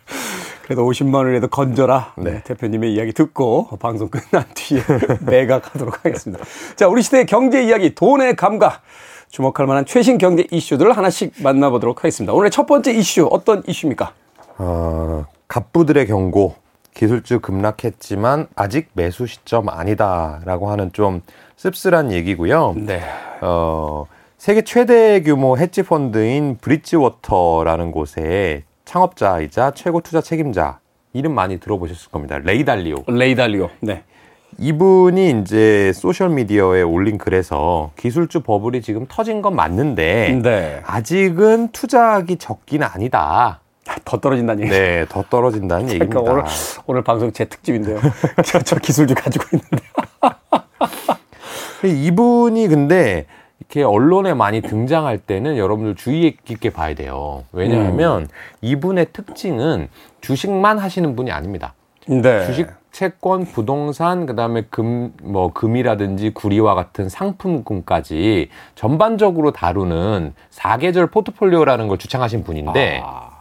그래도 0.63 0.89
50만 0.89 1.15
원이라도 1.15 1.47
건져라. 1.49 2.13
네. 2.17 2.31
네. 2.31 2.43
대표님의 2.43 2.93
이야기 2.93 3.11
듣고 3.11 3.67
방송 3.79 4.09
끝난 4.09 4.45
뒤에 4.53 4.81
매각하도록 5.25 6.05
하겠습니다. 6.05 6.43
자, 6.75 6.87
우리 6.87 7.01
시대의 7.01 7.25
경제 7.25 7.63
이야기, 7.63 7.93
돈의 7.95 8.35
감각. 8.35 8.81
주목할 9.29 9.65
만한 9.65 9.85
최신 9.85 10.19
경제 10.19 10.45
이슈들을 10.51 10.95
하나씩 10.95 11.33
만나보도록 11.41 11.99
하겠습니다. 11.99 12.33
오늘 12.33 12.51
첫 12.51 12.67
번째 12.67 12.93
이슈 12.93 13.27
어떤 13.31 13.63
이슈입니까? 13.65 14.13
어, 14.59 15.25
갑부들의 15.47 16.05
경고. 16.05 16.62
기술주 16.93 17.39
급락했지만 17.39 18.47
아직 18.55 18.89
매수 18.93 19.25
시점 19.25 19.69
아니다라고 19.69 20.69
하는 20.69 20.91
좀 20.93 21.21
씁쓸한 21.55 22.11
얘기고요. 22.11 22.75
네. 22.77 23.01
어, 23.41 24.05
세계 24.37 24.61
최대 24.61 25.21
규모 25.21 25.57
헤지 25.57 25.83
펀드인 25.83 26.57
브릿지워터라는 26.59 27.91
곳에 27.91 28.63
창업자이자 28.85 29.71
최고 29.71 30.01
투자 30.01 30.21
책임자 30.21 30.79
이름 31.13 31.33
많이 31.33 31.59
들어보셨을 31.59 32.11
겁니다. 32.11 32.37
레이 32.39 32.65
달리오. 32.65 33.03
레이 33.07 33.35
달리오. 33.35 33.69
네. 33.79 34.03
이분이 34.59 35.41
이제 35.41 35.91
소셜 35.93 36.29
미디어에 36.29 36.83
올린 36.83 37.17
글에서 37.17 37.91
기술주 37.97 38.41
버블이 38.41 38.81
지금 38.81 39.05
터진 39.09 39.41
건 39.41 39.55
맞는데 39.55 40.41
네. 40.43 40.81
아직은 40.85 41.69
투자하기 41.69 42.37
적기는 42.37 42.85
아니다. 42.85 43.61
더 44.05 44.17
떨어진다는 44.17 44.63
얘기. 44.63 44.71
네, 44.71 45.05
더 45.09 45.23
떨어진다는 45.29 45.87
그러니까 45.87 46.05
얘기입니다. 46.05 46.31
오늘, 46.31 46.43
오늘 46.85 47.03
방송 47.03 47.31
제 47.31 47.45
특집인데요. 47.45 47.99
저, 48.45 48.59
저 48.59 48.77
기술주 48.77 49.15
가지고 49.15 49.45
있는데. 49.53 49.83
이분이 52.07 52.67
근데 52.67 53.25
이렇게 53.59 53.83
언론에 53.83 54.33
많이 54.33 54.61
등장할 54.61 55.17
때는 55.17 55.57
여러분들 55.57 55.95
주의 55.95 56.37
깊게 56.45 56.69
봐야 56.69 56.95
돼요. 56.95 57.43
왜냐하면 57.51 58.23
음. 58.23 58.27
이분의 58.61 59.07
특징은 59.11 59.89
주식만 60.21 60.79
하시는 60.79 61.15
분이 61.15 61.31
아닙니다. 61.31 61.73
네. 62.07 62.45
주식, 62.45 62.67
채권, 62.91 63.45
부동산, 63.45 64.25
그다음에 64.25 64.63
금, 64.69 65.13
뭐 65.23 65.51
금이라든지 65.51 66.31
구리와 66.33 66.75
같은 66.75 67.09
상품군까지 67.09 68.49
전반적으로 68.75 69.51
다루는 69.51 70.33
사계절 70.51 71.07
포트폴리오라는 71.07 71.87
걸 71.87 71.97
주창하신 71.97 72.43
분인데 72.43 73.01
아. 73.03 73.32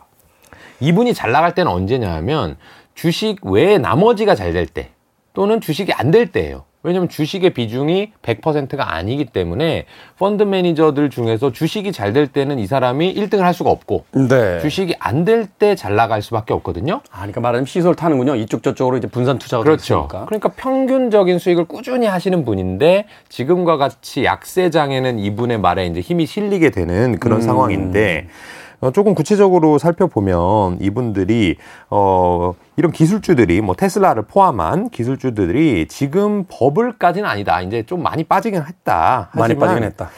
이분이 0.83 1.15
잘 1.15 1.31
나갈 1.33 1.55
때는 1.55 1.71
언제냐 1.71 2.13
하면 2.15 2.57
주식 2.95 3.45
외에 3.47 3.79
나머지가 3.79 4.35
잘 4.35 4.53
될 4.53 4.67
때 4.67 4.91
또는 5.33 5.61
주식이 5.61 5.93
안 5.95 6.11
될 6.11 6.31
때예요. 6.31 6.65
왜냐면 6.85 7.09
주식의 7.09 7.51
비중이 7.55 8.11
100%가 8.23 8.93
아니기 8.97 9.27
때문에 9.27 9.87
펀드 10.19 10.43
매니저들 10.43 11.11
중에서 11.11 11.53
주식이 11.53 11.93
잘 11.93 12.13
될 12.13 12.27
때는 12.27 12.59
이 12.59 12.67
사람이 12.67 13.15
1등을 13.15 13.39
할 13.39 13.55
수가 13.55 13.71
없고 13.71 14.05
네. 14.29 14.59
주식이 14.61 14.97
안 14.99 15.25
될 15.25 15.47
때 15.61 15.77
잘 15.77 15.95
나갈 15.95 16.21
수밖에 16.23 16.53
없거든요. 16.55 17.01
아, 17.13 17.19
그러니까 17.19 17.41
말하자면 17.41 17.67
시설 17.67 17.95
타는군요. 17.95 18.35
이쪽 18.35 18.65
저쪽으로 18.65 18.97
이제 18.97 19.07
분산 19.07 19.39
투자가 19.39 19.63
그렇죠. 19.63 19.95
있으니까. 20.09 20.25
그러니까 20.27 20.49
평균적인 20.57 21.39
수익을 21.39 21.67
꾸준히 21.67 22.07
하시는 22.09 22.45
분인데 22.45 23.07
지금과 23.29 23.77
같이 23.77 24.25
약세장에는 24.25 25.21
이분의 25.21 25.61
말에 25.61 25.87
이제 25.87 26.01
힘이 26.01 26.27
실리게 26.27 26.71
되는 26.71 27.19
그런 27.21 27.39
음. 27.39 27.43
상황인데 27.43 28.27
어, 28.27 28.62
조금 28.91 29.15
구체적으로 29.15 29.79
살펴보면 29.79 30.79
이분들이 30.81 31.57
어 31.91 32.55
이런 32.77 32.91
기술주들이 32.91 33.61
뭐 33.61 33.75
테슬라를 33.77 34.25
포함한 34.25 34.91
기술주들이 34.91 35.87
지금 35.89 36.45
버블까지는 36.49 37.29
아니다. 37.29 37.61
이제 37.61 37.85
좀 37.85 38.03
많이 38.03 38.25
빠지긴 38.25 38.63
했다. 38.63 39.31
많이 39.35 39.55
빠지긴 39.55 39.85
했다. 39.85 40.11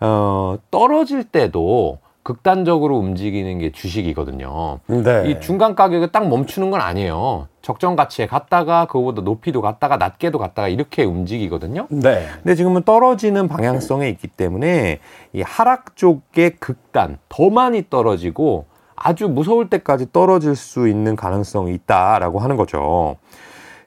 어 0.00 0.56
떨어질 0.70 1.24
때도 1.24 1.98
극단적으로 2.26 2.96
움직이는 2.96 3.60
게 3.60 3.70
주식이거든요. 3.70 4.80
네. 4.88 5.30
이 5.30 5.40
중간 5.40 5.76
가격에 5.76 6.08
딱 6.08 6.26
멈추는 6.26 6.72
건 6.72 6.80
아니에요. 6.80 7.46
적정 7.62 7.94
가치에 7.94 8.26
갔다가 8.26 8.86
그거보다 8.86 9.22
높이도 9.22 9.62
갔다가 9.62 9.96
낮게도 9.96 10.40
갔다가 10.40 10.66
이렇게 10.66 11.04
움직이거든요. 11.04 11.86
네. 11.88 12.26
근데 12.42 12.56
지금은 12.56 12.82
떨어지는 12.82 13.46
방향성에 13.46 14.08
있기 14.08 14.26
때문에 14.26 14.98
이 15.34 15.42
하락 15.42 15.94
쪽의 15.94 16.56
극단 16.58 17.18
더 17.28 17.48
많이 17.48 17.88
떨어지고 17.88 18.64
아주 18.96 19.28
무서울 19.28 19.70
때까지 19.70 20.10
떨어질 20.12 20.56
수 20.56 20.88
있는 20.88 21.14
가능성이 21.14 21.74
있다라고 21.74 22.40
하는 22.40 22.56
거죠. 22.56 23.18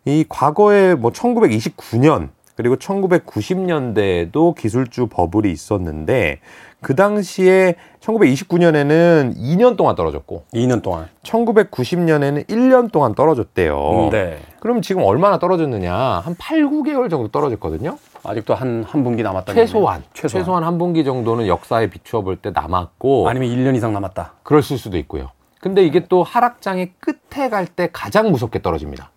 이 0.06 0.24
과거에 0.30 0.96
뭐 0.96 1.12
1929년 1.12 2.30
그리고 2.56 2.76
1990년대에도 2.76 4.54
기술주 4.54 5.08
버블이 5.08 5.50
있었는데 5.50 6.40
그 6.82 6.96
당시에 6.96 7.76
1929년에는 8.00 9.36
2년 9.36 9.76
동안 9.76 9.96
떨어졌고 9.96 10.46
2년 10.54 10.82
동안 10.82 11.08
1990년에는 11.24 12.48
1년 12.48 12.92
동안 12.92 13.14
떨어졌대요. 13.16 14.10
네. 14.12 14.40
그럼 14.60 14.82
지금 14.82 15.04
얼마나 15.04 15.40
떨어졌느냐? 15.40 15.94
한 15.94 16.36
8, 16.38 16.60
9개월 16.70 17.10
정도 17.10 17.28
떨어졌거든요. 17.30 17.98
아직도 18.24 18.54
한, 18.56 18.84
한 18.88 19.04
분기 19.04 19.24
남았다. 19.24 19.54
최소한, 19.54 20.04
최소한. 20.14 20.44
최소한 20.44 20.64
한 20.64 20.78
분기 20.78 21.04
정도는 21.04 21.48
역사에 21.48 21.88
비추어 21.90 22.22
볼 22.22 22.38
때 22.38 22.52
남았고. 22.52 23.28
아니면 23.30 23.50
1년 23.50 23.76
이상 23.76 23.92
남았다. 23.94 24.34
그럴 24.44 24.62
수도 24.62 24.98
있고요. 25.00 25.32
근데 25.62 25.84
이게 25.84 26.06
또 26.08 26.24
하락장의 26.24 26.94
끝에 27.00 27.50
갈 27.50 27.66
때 27.68 27.90
가장 27.92 28.32
무섭게 28.32 28.62
떨어집니다. 28.62 29.12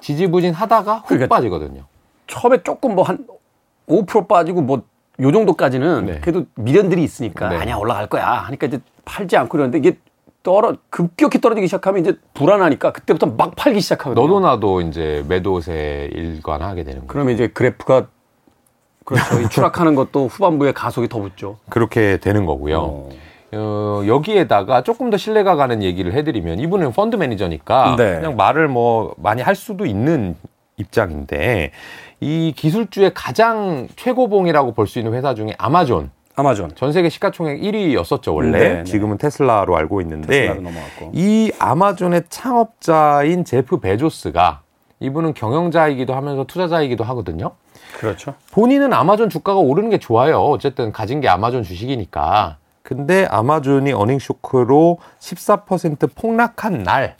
지지부진 0.00 0.52
하다가 0.54 0.96
훅 0.98 1.06
그러니까 1.06 1.34
빠지거든요. 1.36 1.82
처음에 2.26 2.62
조금 2.62 2.94
뭐 2.96 3.04
한 3.04 3.26
5% 3.88 4.28
빠지고 4.28 4.62
뭐 4.62 4.82
요 5.20 5.32
정도까지는 5.32 6.06
네. 6.06 6.20
그래도 6.20 6.46
미련들이 6.56 7.02
있으니까 7.02 7.48
네. 7.48 7.56
아니야 7.56 7.76
올라갈 7.76 8.06
거야 8.06 8.26
하니까 8.26 8.66
이제 8.66 8.80
팔지 9.04 9.36
않고 9.36 9.56
이러는데 9.56 9.78
이게 9.78 9.98
떨어 10.42 10.74
급격히 10.88 11.40
떨어지기 11.40 11.66
시작하면 11.66 12.00
이제 12.00 12.16
불안하니까 12.34 12.92
그때부터 12.92 13.26
막 13.26 13.54
팔기 13.56 13.80
시작하거든요. 13.80 14.26
너도 14.26 14.40
나도 14.40 14.80
이제 14.80 15.24
매도세 15.28 16.10
일관하게 16.12 16.84
되는 16.84 17.00
거예요. 17.00 17.08
그러면 17.08 17.34
이제 17.34 17.48
그래프가 17.48 18.06
그렇죠. 19.04 19.48
추락하는 19.48 19.94
것도 19.94 20.28
후반부에 20.28 20.72
가속이 20.72 21.08
더 21.08 21.20
붙죠. 21.20 21.58
그렇게 21.68 22.16
되는 22.18 22.46
거고요. 22.46 22.78
어. 22.78 23.08
어, 23.52 24.02
여기에다가 24.06 24.82
조금 24.82 25.10
더 25.10 25.16
신뢰가 25.16 25.56
가는 25.56 25.82
얘기를 25.82 26.12
해드리면 26.12 26.60
이분은 26.60 26.92
펀드 26.92 27.16
매니저니까 27.16 27.96
네. 27.98 28.16
그냥 28.16 28.36
말을 28.36 28.68
뭐 28.68 29.14
많이 29.18 29.42
할 29.42 29.56
수도 29.56 29.86
있는 29.86 30.36
입장인데 30.76 31.72
이 32.20 32.52
기술주의 32.56 33.12
가장 33.14 33.88
최고봉이라고 33.96 34.72
볼 34.72 34.86
수 34.86 34.98
있는 34.98 35.14
회사 35.14 35.34
중에 35.34 35.54
아마존. 35.58 36.10
아마존. 36.36 36.72
전 36.74 36.92
세계 36.92 37.08
시가총액 37.08 37.60
1위였었죠, 37.60 38.34
원래. 38.34 38.58
네, 38.58 38.74
네. 38.78 38.84
지금은 38.84 39.18
테슬라로 39.18 39.76
알고 39.76 40.00
있는데 40.02 40.48
이 41.12 41.52
아마존의 41.58 42.24
창업자인 42.28 43.44
제프 43.44 43.80
베조스가 43.80 44.60
이분은 45.00 45.34
경영자이기도 45.34 46.14
하면서 46.14 46.44
투자자이기도 46.44 47.04
하거든요. 47.04 47.52
그렇죠. 47.98 48.34
본인은 48.52 48.92
아마존 48.92 49.28
주가가 49.28 49.58
오르는 49.58 49.90
게 49.90 49.98
좋아요. 49.98 50.40
어쨌든 50.42 50.92
가진 50.92 51.20
게 51.20 51.28
아마존 51.28 51.62
주식이니까. 51.62 52.56
근데 52.82 53.26
아마존이 53.30 53.92
earning 53.92 54.18
shock로 54.18 54.98
14% 55.20 56.14
폭락한 56.14 56.82
날 56.82 57.16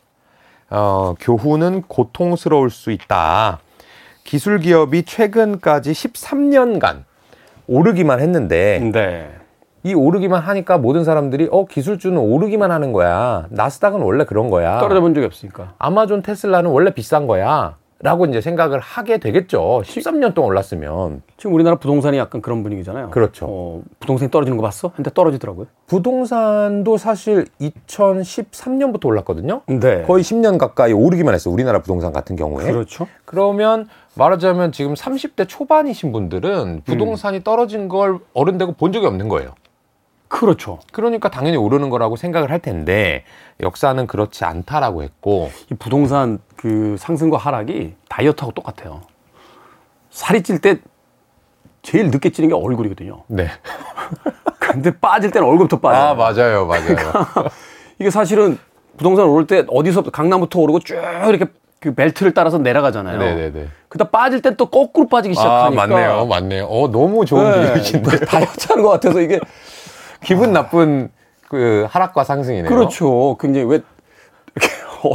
어, 0.70 1.14
교훈은 1.20 1.82
고통스러울 1.82 2.70
수 2.70 2.90
있다. 2.90 3.58
기술 4.30 4.60
기업이 4.60 5.02
최근까지 5.06 5.90
13년간 5.90 7.02
오르기만 7.66 8.20
했는데 8.20 8.78
네. 8.92 9.28
이 9.82 9.92
오르기만 9.92 10.40
하니까 10.40 10.78
모든 10.78 11.02
사람들이 11.02 11.48
어 11.50 11.64
기술주는 11.64 12.16
오르기만 12.16 12.70
하는 12.70 12.92
거야. 12.92 13.48
나스닥은 13.50 14.00
원래 14.00 14.24
그런 14.24 14.48
거야. 14.48 14.78
떨어져 14.78 15.00
본 15.00 15.14
적이 15.14 15.26
없으니까. 15.26 15.74
아마존 15.78 16.22
테슬라는 16.22 16.70
원래 16.70 16.94
비싼 16.94 17.26
거야. 17.26 17.74
라고 18.02 18.24
이제 18.24 18.40
생각을 18.40 18.80
하게 18.80 19.18
되겠죠. 19.18 19.82
13년 19.84 20.32
동안 20.32 20.52
올랐으면. 20.52 21.22
지금 21.36 21.54
우리나라 21.54 21.76
부동산이 21.76 22.16
약간 22.16 22.40
그런 22.40 22.62
분위기잖아요. 22.62 23.10
그렇죠. 23.10 23.46
어, 23.46 23.82
부동산이 23.98 24.30
떨어지는 24.30 24.56
거 24.56 24.62
봤어? 24.62 24.90
근데 24.96 25.10
떨어지더라고요. 25.12 25.66
부동산도 25.86 26.96
사실 26.96 27.46
2013년부터 27.60 29.04
올랐거든요. 29.04 29.62
네. 29.66 30.02
거의 30.02 30.22
10년 30.22 30.56
가까이 30.56 30.94
오르기만 30.94 31.34
했어요. 31.34 31.52
우리나라 31.52 31.82
부동산 31.82 32.12
같은 32.12 32.36
경우에. 32.36 32.64
그렇죠. 32.64 33.06
그러면 33.26 33.86
말하자면 34.14 34.72
지금 34.72 34.94
30대 34.94 35.48
초반이신 35.48 36.12
분들은 36.12 36.82
부동산이 36.84 37.38
음. 37.38 37.42
떨어진 37.42 37.88
걸 37.88 38.18
어른 38.34 38.58
되고 38.58 38.72
본 38.72 38.92
적이 38.92 39.06
없는 39.06 39.28
거예요. 39.28 39.54
그렇죠. 40.28 40.78
그러니까 40.92 41.28
당연히 41.28 41.56
오르는 41.56 41.90
거라고 41.90 42.16
생각을 42.16 42.50
할 42.50 42.60
텐데 42.60 43.24
역사는 43.60 44.06
그렇지 44.06 44.44
않다라고 44.44 45.02
했고 45.02 45.50
이 45.72 45.74
부동산 45.74 46.38
그 46.56 46.96
상승과 46.98 47.36
하락이 47.36 47.94
다이어트하고 48.08 48.52
똑같아요. 48.52 49.00
살이 50.10 50.42
찔 50.42 50.60
때 50.60 50.78
제일 51.82 52.10
늦게 52.10 52.30
찌는 52.30 52.50
게 52.50 52.54
얼굴이거든요. 52.54 53.24
네. 53.28 53.48
근데 54.60 54.96
빠질 54.98 55.30
때는 55.30 55.48
얼굴부터 55.48 55.80
빠져요. 55.80 56.02
아, 56.10 56.14
맞아요. 56.14 56.66
맞아요. 56.66 56.84
그러니까 56.84 57.50
이게 57.98 58.10
사실은 58.10 58.58
부동산 58.96 59.26
오를 59.26 59.46
때 59.46 59.64
어디서 59.68 60.02
강남부터 60.02 60.60
오르고 60.60 60.80
쭉 60.80 60.94
이렇게 61.28 61.46
그 61.80 61.94
벨트를 61.94 62.32
따라서 62.34 62.58
내려가잖아요. 62.58 63.18
네네네. 63.18 63.68
그다 63.88 64.10
빠질 64.10 64.42
땐 64.42 64.54
또 64.56 64.66
거꾸로 64.66 65.08
빠지기 65.08 65.34
시작하니까. 65.34 65.82
아, 65.82 65.86
맞네요. 65.86 66.26
맞네요. 66.26 66.64
어, 66.66 66.90
너무 66.90 67.24
좋은 67.24 67.50
네. 67.62 67.72
비유신데. 67.72 68.18
다이어트 68.26 68.66
하는 68.68 68.84
것 68.84 68.90
같아서 68.90 69.20
이게 69.20 69.40
기분 70.22 70.52
나쁜 70.52 71.10
그 71.48 71.86
하락과 71.88 72.22
상승이네요. 72.24 72.68
그렇죠. 72.68 73.36
굉장히 73.40 73.66
왜 73.66 73.80
이렇게 74.54 74.68
어, 75.08 75.14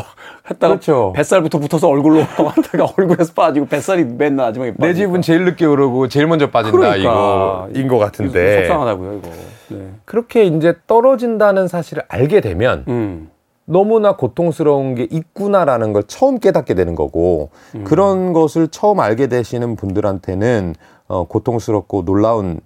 했다가 0.49 0.73
그렇죠. 0.73 1.13
뱃살부터 1.15 1.59
붙어서 1.59 1.87
얼굴로 1.87 2.21
왔다가 2.43 2.91
얼굴에서 2.97 3.33
빠지고 3.33 3.67
뱃살이 3.67 4.03
맨 4.03 4.35
마지막에 4.35 4.71
빠지니까. 4.71 4.87
내 4.87 4.93
집은 4.95 5.21
제일 5.21 5.45
늦게 5.45 5.65
오르고 5.65 6.07
제일 6.07 6.25
먼저 6.25 6.49
빠진다 6.49 6.75
그러니까. 6.75 7.67
이거인 7.69 7.87
것 7.87 7.99
같은데 7.99 8.57
속상하다고요 8.65 9.13
이거. 9.19 9.29
네. 9.69 9.89
그렇게 10.05 10.45
이제 10.45 10.73
떨어진다는 10.87 11.67
사실을 11.67 12.03
알게 12.07 12.41
되면 12.41 12.85
음. 12.87 13.29
너무나 13.65 14.15
고통스러운 14.15 14.95
게 14.95 15.07
있구나라는 15.09 15.91
걸 15.93 16.03
처음 16.03 16.39
깨닫게 16.39 16.75
되는 16.75 16.95
거고 16.95 17.49
음. 17.73 17.83
그런 17.83 18.31
것을 18.31 18.67
처음 18.67 18.99
알게 18.99 19.27
되시는 19.27 19.75
분들한테는 19.75 20.75
어, 21.07 21.25
고통스럽고 21.25 22.05
놀라운 22.05 22.59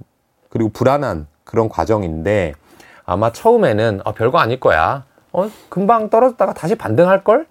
그리고 0.50 0.70
불안한 0.70 1.27
그런 1.44 1.70
과정인데 1.70 2.53
아마 3.06 3.32
처음에는 3.32 4.01
어, 4.03 4.12
별거 4.13 4.38
아닐 4.39 4.60
거야. 4.60 5.06
어, 5.32 5.50
금방 5.70 6.10
떨어졌다가 6.10 6.53
다시 6.53 6.75
반등할 6.75 7.24
걸? 7.24 7.48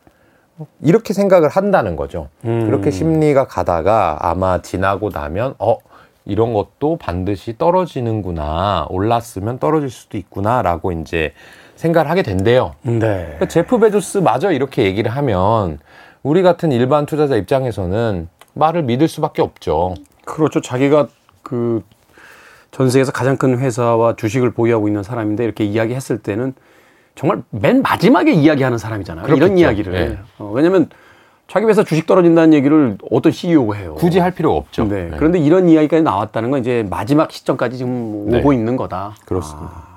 이렇게 0.83 1.15
생각을 1.15 1.49
한다는 1.49 1.97
거죠. 1.97 2.29
음. 2.45 2.67
그렇게 2.67 2.91
심리가 2.91 3.47
가다가 3.47 4.19
아마 4.21 4.61
지나고 4.61 5.11
나면 5.11 5.55
어 5.59 5.79
이런 6.25 6.53
것도 6.53 6.97
반드시 6.97 7.57
떨어지는구나. 7.57 8.87
올랐으면 8.91 9.59
떨어질 9.59 9.89
수도 9.89 10.19
있구나라고 10.19 10.93
이제 10.93 11.33
생각을 11.79 12.11
하게 12.11 12.23
된대요. 12.23 12.75
네. 12.83 12.99
그러니까 12.99 13.47
제프 13.49 13.79
베조스 13.79 14.19
마저 14.19 14.53
이렇게 14.53 14.85
얘기를 14.85 15.11
하면 15.11 15.79
우리 16.23 16.43
같은 16.43 16.73
일반 16.73 17.07
투자자 17.07 17.37
입장에서는 17.37 18.29
말을 18.55 18.83
믿을 18.83 19.09
수밖에 19.09 19.41
없죠. 19.43 19.95
그렇죠. 20.25 20.61
자기가 20.61 21.09
그 21.43 21.83
전 22.71 22.91
세계에서 22.91 23.13
가장 23.13 23.37
큰 23.37 23.59
회사와 23.59 24.17
주식을 24.17 24.51
보유하고 24.53 24.89
있는 24.89 25.03
사람인데 25.03 25.45
이렇게 25.45 25.65
이야기했을 25.65 26.19
때는 26.19 26.55
정말 27.15 27.43
맨 27.51 27.83
마지막에 27.83 28.31
이야기하는 28.33 28.79
사람이잖아요. 28.79 29.25
그렇겠죠. 29.25 29.47
이런 29.47 29.59
이야기를. 29.59 29.93
네. 29.93 30.19
어, 30.39 30.51
왜냐면 30.55 30.89
자기 31.49 31.67
회사 31.67 31.83
주식 31.83 32.07
떨어진다는 32.07 32.53
얘기를 32.53 32.97
어떤 33.11 33.33
CEO가 33.33 33.75
해요. 33.75 33.95
굳이 33.97 34.19
할 34.19 34.31
필요가 34.33 34.57
없죠. 34.59 34.85
네. 34.85 35.09
네. 35.11 35.17
그런데 35.17 35.39
이런 35.39 35.69
이야기까지 35.69 36.03
나왔다는 36.03 36.51
건 36.51 36.61
이제 36.61 36.87
마지막 36.91 37.33
시점까지 37.33 37.79
지금 37.79 38.31
네. 38.31 38.39
오고 38.39 38.53
있는 38.53 38.77
거다. 38.77 39.17
그렇습니다. 39.25 39.71
아, 39.73 39.88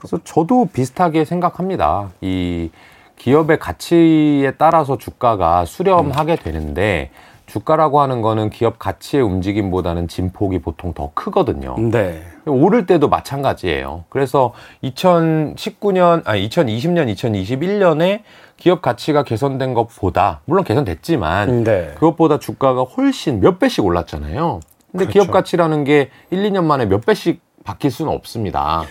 그래서 0.00 0.18
저도 0.24 0.68
비슷하게 0.72 1.26
생각합니다. 1.26 2.10
이 2.22 2.70
기업의 3.16 3.58
가치에 3.58 4.52
따라서 4.56 4.96
주가가 4.96 5.66
수렴하게 5.66 6.36
되는데 6.36 7.10
주가라고 7.44 8.00
하는 8.00 8.22
거는 8.22 8.48
기업 8.48 8.78
가치의 8.78 9.22
움직임보다는 9.22 10.08
진폭이 10.08 10.60
보통 10.60 10.94
더 10.94 11.10
크거든요. 11.12 11.76
네. 11.78 12.22
오를 12.46 12.86
때도 12.86 13.08
마찬가지예요. 13.08 14.04
그래서 14.08 14.54
2019년, 14.84 16.22
아니 16.24 16.48
2020년, 16.48 17.12
2021년에 17.14 18.22
기업 18.56 18.80
가치가 18.80 19.22
개선된 19.22 19.74
것보다 19.74 20.40
물론 20.46 20.64
개선됐지만 20.64 21.64
네. 21.64 21.90
그것보다 21.94 22.38
주가가 22.38 22.82
훨씬 22.82 23.40
몇 23.40 23.58
배씩 23.58 23.84
올랐잖아요. 23.84 24.60
근데 24.92 25.04
그렇죠. 25.04 25.12
기업 25.12 25.30
가치라는 25.30 25.84
게 25.84 26.10
1, 26.30 26.50
2년 26.50 26.64
만에 26.64 26.86
몇 26.86 27.04
배씩 27.04 27.40
바뀔 27.64 27.90
수는 27.90 28.12
없습니다. 28.12 28.84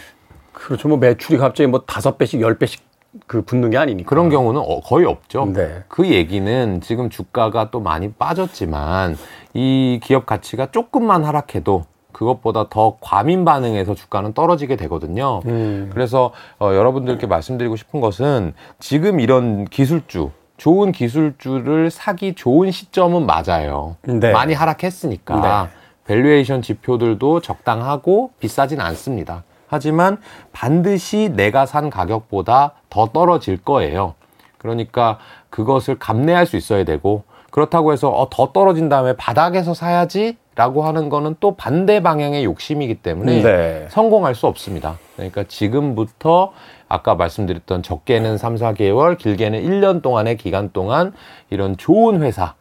그렇죠. 0.59 0.87
뭐 0.87 0.97
매출이 0.97 1.37
갑자기 1.37 1.67
뭐 1.67 1.81
다섯 1.85 2.17
배씩, 2.17 2.41
열 2.41 2.57
배씩 2.57 2.83
그 3.25 3.41
붙는 3.41 3.71
게 3.71 3.77
아니니까. 3.77 4.07
그런 4.07 4.29
경우는 4.29 4.61
어, 4.61 4.81
거의 4.81 5.05
없죠. 5.05 5.51
네. 5.53 5.83
그 5.87 6.07
얘기는 6.07 6.81
지금 6.81 7.09
주가가 7.09 7.71
또 7.71 7.79
많이 7.79 8.11
빠졌지만 8.11 9.17
이 9.53 9.99
기업 10.03 10.25
가치가 10.25 10.69
조금만 10.71 11.23
하락해도 11.23 11.85
그것보다 12.11 12.67
더 12.69 12.97
과민 12.99 13.45
반응해서 13.45 13.95
주가는 13.95 14.33
떨어지게 14.33 14.75
되거든요. 14.75 15.41
음. 15.45 15.89
그래서 15.93 16.33
어, 16.59 16.73
여러분들께 16.73 17.27
말씀드리고 17.27 17.75
싶은 17.75 18.01
것은 18.01 18.53
지금 18.79 19.19
이런 19.19 19.65
기술주 19.65 20.31
좋은 20.57 20.91
기술주를 20.91 21.89
사기 21.89 22.35
좋은 22.35 22.69
시점은 22.69 23.25
맞아요. 23.25 23.95
네. 24.03 24.31
많이 24.31 24.53
하락했으니까 24.53 25.69
네. 25.71 25.79
valuation 26.05 26.61
지표들도 26.61 27.41
적당하고 27.41 28.31
비싸진 28.39 28.81
않습니다. 28.81 29.43
하지만 29.69 30.17
반드시 30.51 31.31
내가 31.33 31.65
산 31.65 31.89
가격보다 31.89 32.73
더 32.89 33.07
떨어질 33.07 33.57
거예요. 33.57 34.15
그러니까 34.57 35.19
그것을 35.49 35.97
감내할 35.97 36.45
수 36.45 36.57
있어야 36.57 36.83
되고 36.83 37.23
그렇다고 37.51 37.93
해서 37.93 38.09
어, 38.09 38.29
더 38.29 38.51
떨어진 38.51 38.89
다음에 38.89 39.13
바닥에서 39.13 39.73
사야지 39.73 40.37
라고 40.55 40.83
하는 40.83 41.07
거는 41.07 41.37
또 41.39 41.55
반대 41.55 42.01
방향의 42.03 42.43
욕심이기 42.43 42.95
때문에 42.95 43.41
네. 43.41 43.87
성공할 43.89 44.35
수 44.35 44.45
없습니다. 44.45 44.99
그러니까 45.15 45.45
지금부터 45.45 46.51
아까 46.89 47.15
말씀드렸던 47.15 47.81
적게는 47.81 48.37
3, 48.37 48.55
4개월, 48.55 49.17
길게는 49.17 49.63
1년 49.63 50.01
동안의 50.01 50.35
기간 50.35 50.71
동안 50.73 51.13
이런 51.49 51.77
좋은 51.77 52.21
회사, 52.23 52.55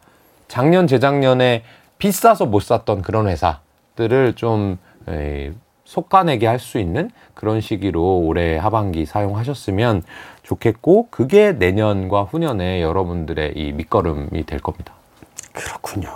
작년, 0.47 0.87
재작년에 0.87 1.63
비싸서 1.97 2.45
못 2.45 2.61
샀던 2.61 3.01
그런 3.01 3.27
회사들을 3.27 4.33
좀 4.35 4.77
에이, 5.09 5.51
속가내게 5.89 6.45
할 6.45 6.59
수 6.59 6.77
있는 6.77 7.09
그런 7.33 7.61
시기로 7.61 8.19
올해 8.19 8.57
하반기 8.57 9.05
사용하셨으면 9.05 10.03
좋겠고 10.43 11.07
그게 11.09 11.53
내년과 11.53 12.23
후년에 12.23 12.81
여러분들의 12.81 13.53
이 13.55 13.71
밑거름이 13.71 14.45
될 14.45 14.59
겁니다. 14.59 14.93
그렇군요. 15.51 16.09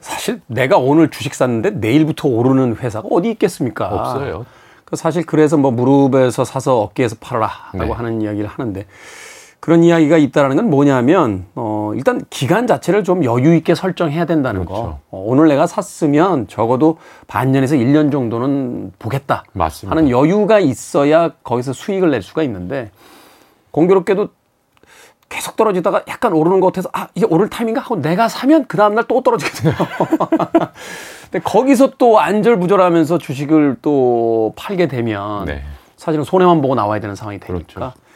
사실 0.00 0.40
내가 0.46 0.78
오늘 0.78 1.10
주식 1.10 1.34
샀는데 1.34 1.70
내일부터 1.70 2.28
오르는 2.28 2.76
회사가 2.76 3.06
어디 3.12 3.30
있겠습니까? 3.30 3.86
없어요. 3.88 4.44
그 4.84 4.96
사실 4.96 5.24
그래서 5.24 5.56
뭐 5.56 5.70
무릎에서 5.70 6.44
사서 6.44 6.80
어깨에서 6.80 7.16
팔아라라고 7.20 7.84
네. 7.84 7.92
하는 7.92 8.22
이야기를 8.22 8.48
하는데 8.48 8.86
그런 9.68 9.84
이야기가 9.84 10.16
있다라는 10.16 10.56
건 10.56 10.70
뭐냐면 10.70 11.44
어 11.54 11.92
일단 11.94 12.22
기간 12.30 12.66
자체를 12.66 13.04
좀 13.04 13.22
여유 13.22 13.54
있게 13.54 13.74
설정해야 13.74 14.24
된다는 14.24 14.64
그렇죠. 14.64 14.82
거. 14.82 14.98
어, 15.10 15.22
오늘 15.26 15.46
내가 15.48 15.66
샀으면 15.66 16.48
적어도 16.48 16.96
반년에서 17.26 17.76
1년 17.76 18.10
정도는 18.10 18.94
보겠다 18.98 19.44
맞습니다. 19.52 19.94
하는 19.94 20.08
여유가 20.08 20.58
있어야 20.58 21.32
거기서 21.42 21.74
수익을 21.74 22.10
낼 22.10 22.22
수가 22.22 22.42
있는데 22.44 22.90
공교롭게도 23.70 24.28
계속 25.28 25.56
떨어지다가 25.56 26.02
약간 26.08 26.32
오르는 26.32 26.60
것 26.60 26.68
같아서 26.68 26.88
아 26.94 27.08
이게 27.14 27.26
오를 27.28 27.50
타이밍인가 27.50 27.82
하고 27.82 28.00
내가 28.00 28.28
사면 28.28 28.64
그 28.68 28.78
다음날 28.78 29.04
또 29.06 29.22
떨어지게 29.22 29.50
돼요. 29.50 29.74
근데 31.30 31.44
거기서 31.44 31.90
또 31.98 32.18
안절부절하면서 32.20 33.18
주식을 33.18 33.76
또 33.82 34.54
팔게 34.56 34.88
되면 34.88 35.44
네. 35.44 35.62
사실은 35.98 36.24
손해만 36.24 36.62
보고 36.62 36.74
나와야 36.74 37.00
되는 37.00 37.14
상황이 37.14 37.38
되니까 37.38 37.66
그렇죠. 37.74 38.07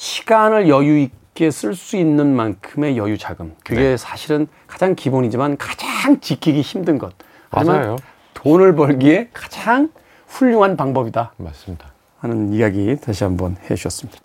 시간을 0.00 0.70
여유 0.70 0.98
있게 0.98 1.50
쓸 1.50 1.74
수 1.74 1.98
있는 1.98 2.34
만큼의 2.34 2.96
여유 2.96 3.18
자금. 3.18 3.54
그게 3.62 3.80
네. 3.80 3.96
사실은 3.98 4.48
가장 4.66 4.94
기본이지만 4.94 5.58
가장 5.58 6.20
지키기 6.20 6.62
힘든 6.62 6.96
것. 6.96 7.12
하지만 7.50 7.80
맞아요. 7.80 7.96
돈을 8.32 8.74
벌기에 8.74 9.28
가장 9.34 9.90
훌륭한 10.26 10.78
방법이다. 10.78 11.34
맞습니다. 11.36 11.92
하는 12.18 12.54
이야기 12.54 12.96
다시 12.98 13.24
한번 13.24 13.58
해 13.64 13.74
주셨습니다. 13.74 14.18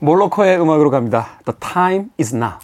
몰로코의 0.00 0.60
음악으로 0.60 0.90
갑니다. 0.90 1.38
The 1.44 1.56
time 1.60 2.06
is 2.18 2.34
now. 2.34 2.58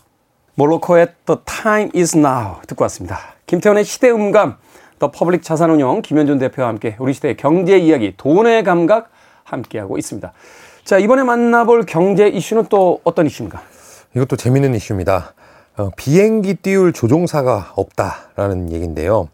몰로코의 0.56 1.14
The 1.24 1.38
time 1.44 1.90
is 1.94 2.16
now 2.16 2.56
듣고 2.66 2.82
왔습니다. 2.82 3.20
김태원의 3.46 3.84
시대음감, 3.84 4.56
더 4.98 5.12
퍼블릭 5.12 5.44
자산운용 5.44 6.02
김현준 6.02 6.40
대표와 6.40 6.66
함께 6.66 6.96
우리 6.98 7.12
시대의 7.12 7.36
경제 7.36 7.78
이야기, 7.78 8.14
돈의 8.16 8.64
감각 8.64 9.12
함께하고 9.44 9.96
있습니다. 9.96 10.32
자, 10.84 10.98
이번에 10.98 11.22
만나볼 11.22 11.84
경제 11.86 12.28
이슈는 12.28 12.66
또 12.68 13.00
어떤 13.04 13.26
이슈인가? 13.26 13.62
이것도 14.14 14.36
재밌는 14.36 14.74
이슈입니다. 14.74 15.32
어, 15.76 15.90
비행기 15.96 16.54
띄울 16.54 16.92
조종사가 16.92 17.72
없다라는 17.76 18.72
얘기인데요. 18.72 19.28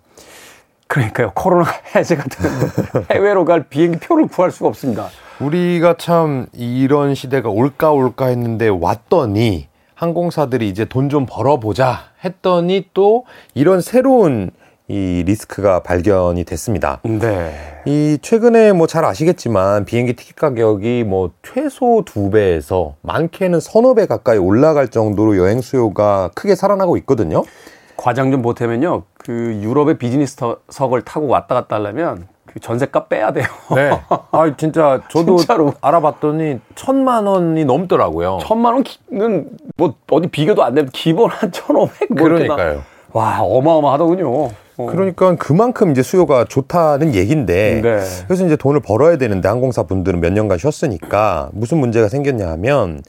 그러니까요. 0.86 1.32
코로나 1.34 1.70
해제가 1.94 2.24
되면 2.24 2.70
해외로 3.10 3.44
갈 3.44 3.64
비행기 3.68 3.98
표를 3.98 4.26
구할 4.28 4.50
수가 4.50 4.68
없습니다. 4.68 5.08
우리가 5.40 5.94
참 5.98 6.46
이런 6.52 7.14
시대가 7.14 7.48
올까 7.48 7.92
올까 7.92 8.26
했는데 8.26 8.68
왔더니 8.68 9.68
항공사들이 9.94 10.68
이제 10.68 10.84
돈 10.84 11.08
좀 11.08 11.26
벌어보자 11.26 12.10
했더니 12.24 12.88
또 12.94 13.24
이런 13.54 13.80
새로운 13.80 14.50
이 14.90 15.22
리스크가 15.26 15.80
발견이 15.80 16.44
됐습니다. 16.44 17.00
네. 17.04 17.52
이 17.84 18.18
최근에 18.22 18.72
뭐 18.72 18.86
잘 18.86 19.04
아시겠지만 19.04 19.84
비행기 19.84 20.14
티켓 20.16 20.36
가격이 20.36 21.04
뭐 21.06 21.30
최소 21.42 22.02
두 22.06 22.30
배에서 22.30 22.94
많게는 23.02 23.60
서너 23.60 23.92
배 23.92 24.06
가까이 24.06 24.38
올라갈 24.38 24.88
정도로 24.88 25.36
여행 25.36 25.60
수요가 25.60 26.30
크게 26.34 26.54
살아나고 26.54 26.96
있거든요. 26.98 27.44
과장 27.98 28.30
좀 28.30 28.40
보태면요. 28.40 29.02
그 29.18 29.58
유럽의 29.62 29.98
비즈니스석을 29.98 31.02
타고 31.04 31.26
왔다 31.26 31.54
갔다 31.54 31.76
하려면 31.76 32.26
그 32.46 32.58
전세값 32.60 33.10
빼야 33.10 33.32
돼요. 33.34 33.44
네. 33.74 33.90
아 34.08 34.56
진짜 34.56 35.02
저도 35.10 35.36
진짜로. 35.36 35.74
알아봤더니 35.82 36.60
천만 36.76 37.26
원이 37.26 37.66
넘더라고요. 37.66 38.38
천만 38.40 38.82
원은 39.10 39.50
뭐 39.76 39.94
어디 40.10 40.28
비교도 40.28 40.64
안 40.64 40.74
되면 40.74 40.88
기본 40.94 41.28
한 41.28 41.52
천오백. 41.52 42.08
뭐 42.14 42.22
그러니까요. 42.24 42.82
와 43.12 43.40
어마어마하더군요. 43.42 44.48
어. 44.78 44.86
그러니까 44.86 45.34
그만큼 45.36 45.90
이제 45.90 46.02
수요가 46.02 46.44
좋다는 46.44 47.14
얘긴데 47.14 47.80
네. 47.82 48.00
그래서 48.26 48.46
이제 48.46 48.56
돈을 48.56 48.80
벌어야 48.80 49.18
되는데 49.18 49.48
항공사 49.48 49.82
분들은 49.82 50.20
몇 50.20 50.32
년간 50.32 50.58
쉬었으니까 50.58 51.50
무슨 51.52 51.78
문제가 51.78 52.08
생겼냐 52.08 52.48
하면 52.52 53.02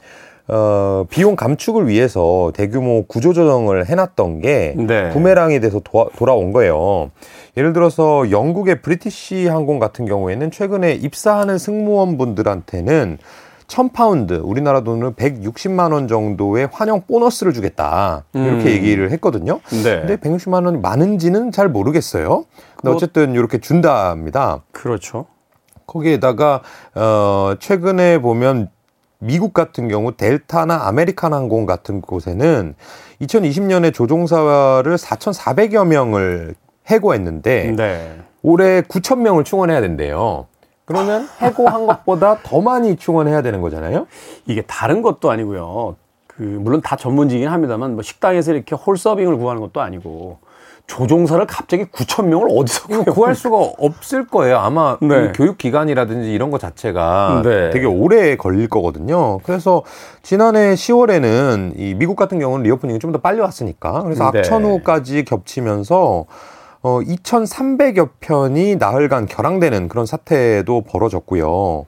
어, 0.48 1.04
비용 1.08 1.36
감축을 1.36 1.86
위해서 1.86 2.50
대규모 2.56 3.04
구조조정을 3.04 3.86
해놨던 3.86 4.40
게 4.40 4.74
네. 4.76 5.10
부메랑이 5.10 5.60
돼서 5.60 5.80
도와, 5.84 6.08
돌아온 6.16 6.52
거예요. 6.52 7.12
예를 7.56 7.72
들어서 7.72 8.32
영국의 8.32 8.82
브리티시 8.82 9.46
항공 9.46 9.78
같은 9.78 10.06
경우에는 10.06 10.50
최근에 10.50 10.94
입사하는 10.94 11.56
승무원분들한테는 11.56 13.18
1000파운드, 13.70 14.40
우리나라 14.44 14.80
돈으로 14.82 15.12
160만 15.12 15.92
원 15.92 16.08
정도의 16.08 16.68
환영 16.72 17.02
보너스를 17.02 17.52
주겠다. 17.52 18.24
이렇게 18.34 18.64
음. 18.64 18.66
얘기를 18.66 19.10
했거든요. 19.12 19.60
네. 19.70 20.00
근데 20.00 20.16
160만 20.16 20.66
원이 20.66 20.78
많은지는 20.78 21.52
잘 21.52 21.68
모르겠어요. 21.68 22.44
근데 22.76 22.94
어쨌든 22.94 23.34
이렇게 23.34 23.58
준답니다. 23.58 24.62
그렇죠. 24.72 25.26
거기에다가 25.86 26.62
어 26.94 27.54
최근에 27.58 28.20
보면 28.20 28.70
미국 29.18 29.52
같은 29.52 29.88
경우 29.88 30.16
델타나 30.16 30.86
아메리칸 30.88 31.32
항공 31.32 31.66
같은 31.66 32.00
곳에는 32.00 32.74
2020년에 33.20 33.92
조종사를 33.92 34.96
4,400여 34.96 35.86
명을 35.86 36.54
해고했는데 36.86 37.74
네. 37.76 38.18
올해 38.42 38.80
9천 38.82 39.18
명을 39.18 39.44
충원해야 39.44 39.80
된대요. 39.80 40.46
그러면 40.90 41.28
해고한 41.40 41.86
것보다 41.86 42.38
더 42.42 42.60
많이 42.60 42.96
충원해야 42.96 43.42
되는 43.42 43.60
거잖아요. 43.60 44.08
이게 44.46 44.62
다른 44.62 45.02
것도 45.02 45.30
아니고요. 45.30 45.94
그 46.26 46.42
물론 46.42 46.80
다 46.80 46.96
전문직이긴 46.96 47.48
합니다만 47.48 47.94
뭐 47.94 48.02
식당에서 48.02 48.52
이렇게 48.52 48.74
홀서빙을 48.74 49.36
구하는 49.36 49.62
것도 49.62 49.80
아니고 49.80 50.38
조종사를 50.88 51.46
갑자기 51.46 51.84
9천 51.84 52.24
명을 52.24 52.48
어디서 52.50 53.04
구할 53.12 53.36
수가 53.36 53.56
없을 53.78 54.26
거예요. 54.26 54.58
아마 54.58 54.98
네. 55.00 55.30
교육 55.32 55.58
기관이라든지 55.58 56.32
이런 56.32 56.50
것 56.50 56.60
자체가 56.60 57.42
네. 57.44 57.70
되게 57.70 57.86
오래 57.86 58.34
걸릴 58.36 58.68
거거든요. 58.68 59.38
그래서 59.44 59.84
지난해 60.24 60.74
10월에는 60.74 61.74
이 61.76 61.94
미국 61.94 62.16
같은 62.16 62.40
경우는 62.40 62.64
리오프닝이 62.64 62.98
좀 62.98 63.12
더 63.12 63.20
빨리 63.20 63.40
왔으니까 63.40 64.02
그래서 64.02 64.28
네. 64.32 64.40
악천후까지 64.40 65.24
겹치면서 65.24 66.24
어 66.82 67.00
2,300여 67.00 68.10
편이 68.20 68.76
나흘간 68.76 69.26
결항되는 69.26 69.88
그런 69.88 70.06
사태도 70.06 70.82
벌어졌고요. 70.82 71.86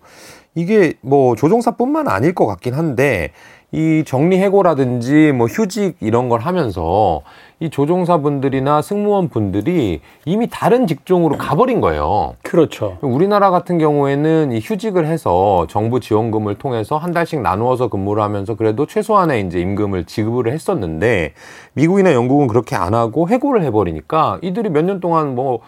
이게 0.55 0.95
뭐 1.01 1.35
조종사뿐만 1.35 2.09
아닐 2.09 2.35
것 2.35 2.47
같긴 2.47 2.75
한데 2.75 3.31
이 3.71 4.05
정리 4.07 4.39
해고라든지 4.39 5.33
뭐 5.33 5.47
휴직 5.47 5.97
이런 6.01 6.29
걸 6.29 6.41
하면서 6.41 7.23
이 7.63 7.71
조종사분들이나 7.71 8.83
승무원분들이 8.83 10.01
이미 10.25 10.49
다른 10.51 10.89
직종으로 10.89 11.39
가버린 11.39 11.81
거예요. 11.81 12.35
그렇죠. 12.43 12.99
우리나라 13.03 13.53
같은 13.53 13.79
경우에는 13.79 14.51
이 14.51 14.59
휴직을 14.61 15.07
해서 15.07 15.69
정부 15.71 16.01
지원금을 16.01 16.57
통해서 16.57 16.97
한 16.97 17.13
달씩 17.13 17.41
나누어서 17.41 17.87
근무를 17.87 18.21
하면서 18.25 18.57
그래도 18.57 18.87
최소한의 18.87 19.47
이제 19.47 19.61
임금을 19.61 20.07
지급을 20.07 20.53
했었는데 20.53 21.35
미국이나 21.75 22.13
영국은 22.15 22.49
그렇게 22.49 22.75
안 22.75 22.95
하고 22.95 23.29
해고를 23.29 23.63
해버리니까 23.63 24.41
이들이 24.43 24.69
몇 24.71 24.83
년 24.83 24.99
동안 24.99 25.37
뭐 25.37 25.61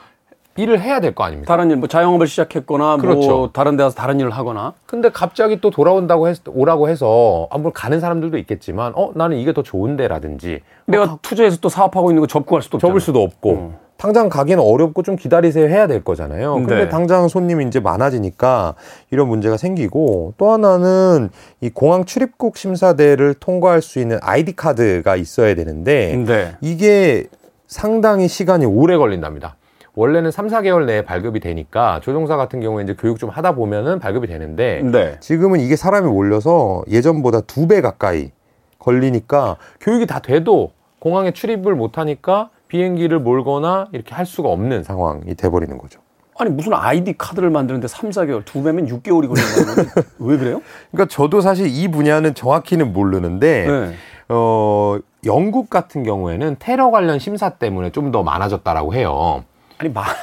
일을 0.57 0.81
해야 0.81 1.01
될 1.01 1.15
거 1.15 1.25
아닙니까? 1.25 1.53
다른 1.53 1.71
일, 1.71 1.77
뭐 1.77 1.89
자영업을 1.89 2.27
시작했거나, 2.27 2.85
뭐 2.85 2.97
그렇죠. 2.97 3.29
뭐 3.29 3.51
다른 3.53 3.77
데 3.77 3.83
가서 3.83 3.97
다른 3.97 4.21
일을 4.21 4.31
하거나. 4.31 4.73
근데 4.87 5.11
갑자기 5.11 5.61
또 5.61 5.71
돌아온다고 5.71 6.29
해서, 6.29 6.43
오라고 6.47 6.89
해서, 6.89 7.49
아, 7.51 7.59
뭐 7.59 7.73
가는 7.73 7.99
사람들도 8.01 8.39
있겠지만, 8.39 8.93
어, 8.95 9.11
나는 9.15 9.37
이게 9.39 9.53
더 9.53 9.63
좋은데라든지. 9.63 10.61
내가 10.87 11.05
어, 11.05 11.19
투자해서 11.23 11.59
또 11.61 11.69
사업하고 11.69 12.11
있는 12.11 12.21
거 12.21 12.27
접근할 12.27 12.63
수도 12.63 12.77
없잖아. 12.77 12.91
접을 12.91 13.01
수도 13.01 13.23
없고. 13.23 13.51
음. 13.53 13.77
당장 13.97 14.29
가기는 14.29 14.63
어렵고 14.63 15.03
좀 15.05 15.15
기다리세요 15.17 15.69
해야 15.69 15.87
될 15.87 16.03
거잖아요. 16.05 16.55
근데 16.57 16.75
네. 16.75 16.89
당장 16.89 17.29
손님이 17.29 17.65
이제 17.67 17.79
많아지니까 17.79 18.75
이런 19.13 19.29
문제가 19.29 19.57
생기고 19.57 20.35
또 20.37 20.51
하나는 20.51 21.31
이 21.61 21.71
공항 21.71 22.05
출입국 22.05 22.57
심사대를 22.57 23.35
통과할 23.35 23.81
수 23.83 24.01
있는 24.01 24.19
아이디 24.21 24.55
카드가 24.57 25.15
있어야 25.15 25.55
되는데 25.55 26.17
네. 26.27 26.53
이게 26.61 27.27
상당히 27.69 28.27
시간이 28.29 28.67
오래 28.67 28.97
걸린답니다. 28.97 29.55
원래는 29.97 30.31
3, 30.33 30.49
4개월 30.49 30.87
내에 30.87 31.03
발급이 31.05 31.39
되니까 31.41 32.01
조종사 32.03 32.37
같은 32.37 32.61
경우에 32.61 32.83
이제 32.83 32.97
교육 32.99 33.19
좀 33.19 33.31
하다 33.31 33.55
보면은 33.55 34.01
발급이 34.01 34.27
되는데 34.27 34.83
네. 34.83 35.17
지금은 35.21 35.61
이게 35.61 35.77
사람이 35.77 36.09
몰려서 36.09 36.83
예전보다 36.89 37.43
두 37.43 37.67
배 37.69 37.81
가까이 37.81 38.31
걸리니까 38.79 39.57
교육이 39.81 40.07
다 40.07 40.19
돼도 40.19 40.73
공항에 40.99 41.33
출입을 41.33 41.75
못 41.75 41.97
하니까 41.99 42.51
비행기를 42.69 43.21
몰거나 43.21 43.87
이렇게 43.93 44.15
할 44.15 44.27
수가 44.27 44.49
없는 44.49 44.83
상황이 44.83 45.35
돼 45.35 45.49
버리는 45.49 45.77
거죠. 45.79 46.01
아니 46.37 46.51
무슨 46.51 46.73
아이디 46.75 47.15
카드를 47.17 47.49
만드는데 47.51 47.87
3, 47.87 48.11
4개월, 48.11 48.45
두 48.45 48.63
배면 48.65 48.87
6개월이 48.89 49.29
걸린다는 49.29 49.75
건데 49.77 50.09
왜 50.19 50.37
그래요? 50.37 50.61
그러니까 50.91 51.09
저도 51.15 51.41
사실 51.41 51.69
이 51.69 51.89
분야는 51.89 52.35
정확히는 52.35 52.93
모르는데 52.93 53.67
네. 53.69 53.95
어 54.29 54.99
영국 55.25 55.71
같은 55.71 56.03
경우에는 56.03 56.57
테러 56.59 56.91
관련 56.91 57.19
심사 57.21 57.51
때문에 57.51 57.91
좀 57.91 58.11
더 58.11 58.23
많아졌다라고 58.25 58.95
해요. 58.95 59.45
아니 59.79 59.91
맞아. 59.93 60.15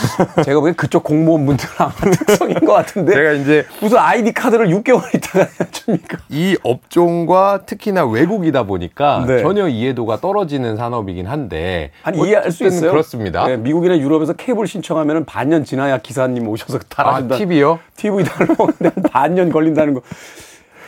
제가 0.44 0.60
보기엔 0.60 0.74
그쪽 0.76 1.02
공무원분들 1.04 1.66
아마 1.78 1.90
특성인 2.26 2.54
것 2.60 2.72
같은데. 2.72 3.12
제가 3.12 3.32
이제 3.32 3.66
무슨 3.80 3.98
아이디 3.98 4.32
카드를 4.32 4.68
6개월 4.68 5.14
있다가 5.14 5.48
해줍니까? 5.60 6.18
이 6.28 6.56
업종과 6.62 7.62
특히나 7.66 8.06
외국이다 8.06 8.62
보니까 8.62 9.24
네. 9.26 9.42
전혀 9.42 9.68
이해도가 9.68 10.20
떨어지는 10.20 10.76
산업이긴 10.76 11.26
한데. 11.26 11.90
아니 12.04 12.20
이해할 12.20 12.52
수 12.52 12.64
있어요. 12.66 12.92
그렇습니다. 12.92 13.46
네, 13.46 13.56
미국이나 13.56 13.98
유럽에서 13.98 14.32
케이블 14.34 14.66
신청하면 14.66 15.24
반년 15.24 15.64
지나야 15.64 15.98
기사님 15.98 16.46
오셔서 16.48 16.78
달아준다. 16.88 17.34
아, 17.34 17.38
TV요? 17.38 17.80
TV 17.96 18.24
달라는데 18.24 18.90
반년 19.10 19.50
걸린다는 19.50 19.94
거. 19.94 20.02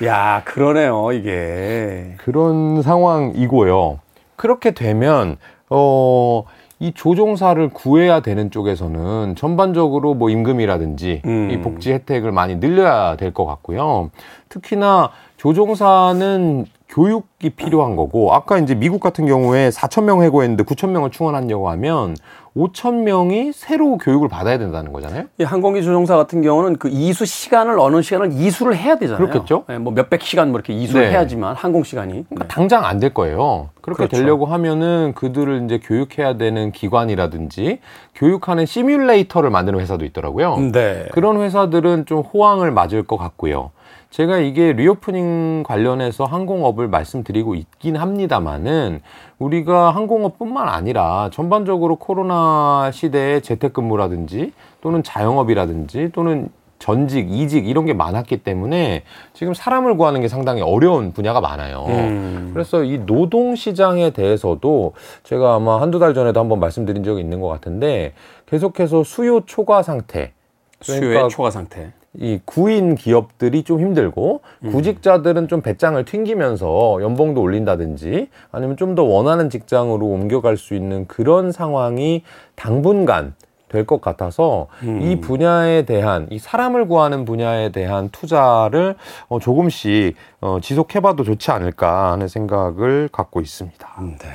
야 0.05 0.43
그러네요 0.45 1.13
이게. 1.13 2.15
그런 2.19 2.83
상황이고요. 2.83 3.99
그렇게 4.37 4.71
되면 4.71 5.37
어. 5.69 6.45
이 6.83 6.91
조종사를 6.93 7.69
구해야 7.69 8.19
되는 8.19 8.51
쪽에서는 8.51 9.37
전반적으로 9.37 10.15
뭐 10.15 10.31
임금이라든지 10.31 11.23
음. 11.25 11.51
이 11.53 11.61
복지 11.61 11.93
혜택을 11.93 12.33
많이 12.33 12.57
늘려야 12.57 13.15
될 13.17 13.33
것 13.33 13.47
같고요. 13.47 14.11
특히나 14.49 15.11
조종사는 15.37 16.67
교육이 16.93 17.51
필요한 17.57 17.97
거고 17.97 18.35
아까 18.35 18.59
이제 18.59 18.75
미국 18.75 19.01
같은 19.01 19.25
경우에 19.27 19.71
4천 19.71 20.05
명 20.05 20.23
해고했는데 20.23 20.65
9천 20.65 20.91
명을 20.91 21.11
충원하려고 21.11 21.71
하면 21.71 22.15
5천 22.55 23.05
명이 23.05 23.53
새로 23.55 23.97
교육을 23.97 24.29
받아야 24.29 24.59
된다는 24.59 24.93
거잖아요. 24.93 25.25
이 25.39 25.43
항공기 25.43 25.83
조종사 25.83 26.17
같은 26.17 26.43
경우는 26.43 26.77
그 26.77 26.91
이수 26.93 27.25
시간을 27.25 27.79
어느 27.79 28.03
시간을 28.03 28.33
이수를 28.35 28.77
해야 28.77 28.97
되잖아요. 28.97 29.27
그렇겠죠. 29.27 29.65
네, 29.69 29.79
뭐 29.79 29.95
몇백 29.95 30.21
시간 30.21 30.51
뭐 30.51 30.59
이렇게 30.59 30.75
이수를 30.75 31.07
네. 31.07 31.13
해야지만 31.13 31.57
항공 31.57 31.83
시간이 31.83 32.13
그러니까 32.29 32.45
네. 32.45 32.49
당장 32.49 32.85
안 32.85 33.01
될 33.01 33.15
거예요. 33.15 33.71
그렇게 33.81 34.07
그렇죠. 34.07 34.17
되려고 34.19 34.45
하면은 34.45 35.15
그들을 35.15 35.65
이제 35.65 35.81
교육해야 35.83 36.37
되는 36.37 36.73
기관이라든지 36.73 37.79
교육하는 38.15 38.67
시뮬레이터를 38.67 39.49
만드는 39.49 39.81
회사도 39.81 40.05
있더라고요. 40.05 40.59
네. 40.73 41.07
그런 41.13 41.41
회사들은 41.41 42.05
좀 42.05 42.19
호황을 42.21 42.71
맞을 42.71 43.03
것 43.03 43.17
같고요. 43.17 43.71
제가 44.13 44.39
이게 44.39 44.75
reopening 44.75 45.63
관련해서 45.63 46.25
항공업을 46.25 46.87
말씀드리고 46.87 47.55
있긴 47.55 47.97
합니다만은 47.97 49.01
우리가 49.39 49.91
항공업뿐만 49.91 50.69
아니라 50.69 51.31
전반적으로 51.33 51.97
코로나 51.97 52.91
시대의 52.93 53.41
재택근무라든지 53.41 54.53
또는 54.83 55.03
자영업이라든지 55.03 56.11
또는 56.13 56.51
전직, 56.79 57.33
이직 57.33 57.67
이런 57.67 57.87
게 57.87 57.95
많았기 57.95 58.43
때문에 58.43 59.05
지금 59.33 59.55
사람을 59.55 59.97
구하는 59.97 60.21
게 60.21 60.29
상당히 60.29 60.61
어려운 60.61 61.13
분야가 61.13 61.41
많아요. 61.41 61.87
음. 61.89 62.51
그래서 62.53 62.85
이 62.85 62.99
노동 63.07 63.57
시장에 63.57 64.11
대해서도 64.11 64.93
제가 65.23 65.55
아마 65.55 65.81
한두 65.81 65.99
달 65.99 66.13
전에도 66.13 66.39
한번 66.39 66.61
말씀드린 66.61 67.03
적이 67.03 67.23
있는 67.23 67.41
것 67.41 67.49
같은데 67.49 68.13
계속해서 68.45 69.05
수요 69.05 69.41
초과 69.47 69.83
상태. 69.83 70.33
그러니까 70.81 71.07
수요의 71.07 71.29
초과 71.31 71.51
상태. 71.51 71.93
이 72.15 72.41
구인 72.45 72.95
기업들이 72.95 73.63
좀 73.63 73.81
힘들고 73.81 74.43
음. 74.65 74.73
구직자들은 74.73 75.49
좀 75.49 75.63
배짱을 75.63 76.05
튕기면서 76.05 76.99
연봉도 77.01 77.41
올린다든지 77.41 78.29
아니면 78.51 78.77
좀 78.77 78.95
더 78.95 79.03
원하는 79.03 79.49
직장으로 79.49 80.05
옮겨갈 80.07 80.59
수 80.59 80.75
있는 80.75 81.07
그런 81.07 81.53
상황이 81.53 82.23
당분간 82.55 83.35
될 83.71 83.87
것 83.87 84.03
같아서 84.03 84.67
음. 84.83 85.01
이 85.01 85.19
분야에 85.19 85.87
대한 85.87 86.27
이 86.31 86.39
사람을 86.39 86.87
구하는 86.89 87.25
분야에 87.25 87.71
대한 87.73 88.11
투자를 88.11 88.97
어, 89.29 89.39
조금씩 89.39 90.15
어, 90.43 90.59
지속해봐도 90.61 91.25
좋지 91.25 91.51
않을까 91.51 92.13
하는 92.13 92.29
생각을 92.29 93.09
갖고 93.11 93.41
있습니다. 93.41 93.89
음, 94.01 94.19
네. 94.19 94.29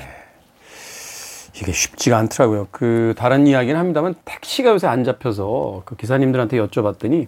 이게 1.55 1.71
쉽지가 1.71 2.17
않더라고요. 2.17 2.67
그 2.71 3.13
다른 3.15 3.45
이야기는 3.45 3.79
합니다만 3.79 4.15
택시가 4.25 4.71
요새 4.71 4.87
안 4.87 5.03
잡혀서 5.03 5.83
그 5.85 5.95
기사님들한테 5.95 6.57
여쭤봤더니 6.57 7.27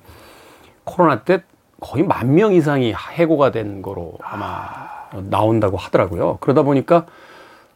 코로나 0.89 1.21
때 1.23 1.43
거의 1.79 2.03
만 2.03 2.33
명 2.35 2.53
이상이 2.53 2.93
해고가 2.93 3.51
된 3.51 3.81
거로 3.81 4.13
아마 4.21 4.89
나온다고 5.29 5.77
하더라고요. 5.77 6.37
그러다 6.41 6.63
보니까 6.63 7.05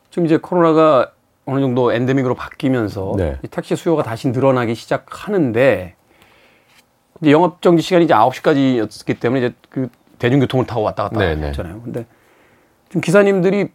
지금 0.09 0.25
이제 0.25 0.37
코로나가 0.37 1.11
어느 1.45 1.59
정도 1.59 1.91
엔데믹으로 1.93 2.35
바뀌면서 2.35 3.13
네. 3.17 3.37
택시 3.51 3.75
수요가 3.75 4.03
다시 4.03 4.29
늘어나기 4.29 4.75
시작하는데 4.75 5.95
이제 7.21 7.31
영업 7.31 7.61
정지 7.61 7.81
시간이 7.83 8.05
이제 8.05 8.13
9시까지였기 8.13 9.19
때문에 9.19 9.45
이제 9.45 9.55
그 9.69 9.89
대중교통을 10.19 10.65
타고 10.65 10.81
왔다 10.81 11.03
갔다 11.03 11.19
네, 11.19 11.35
네. 11.35 11.47
했잖아요. 11.47 11.81
근데 11.83 12.05
지금 12.89 13.01
기사님들이 13.01 13.69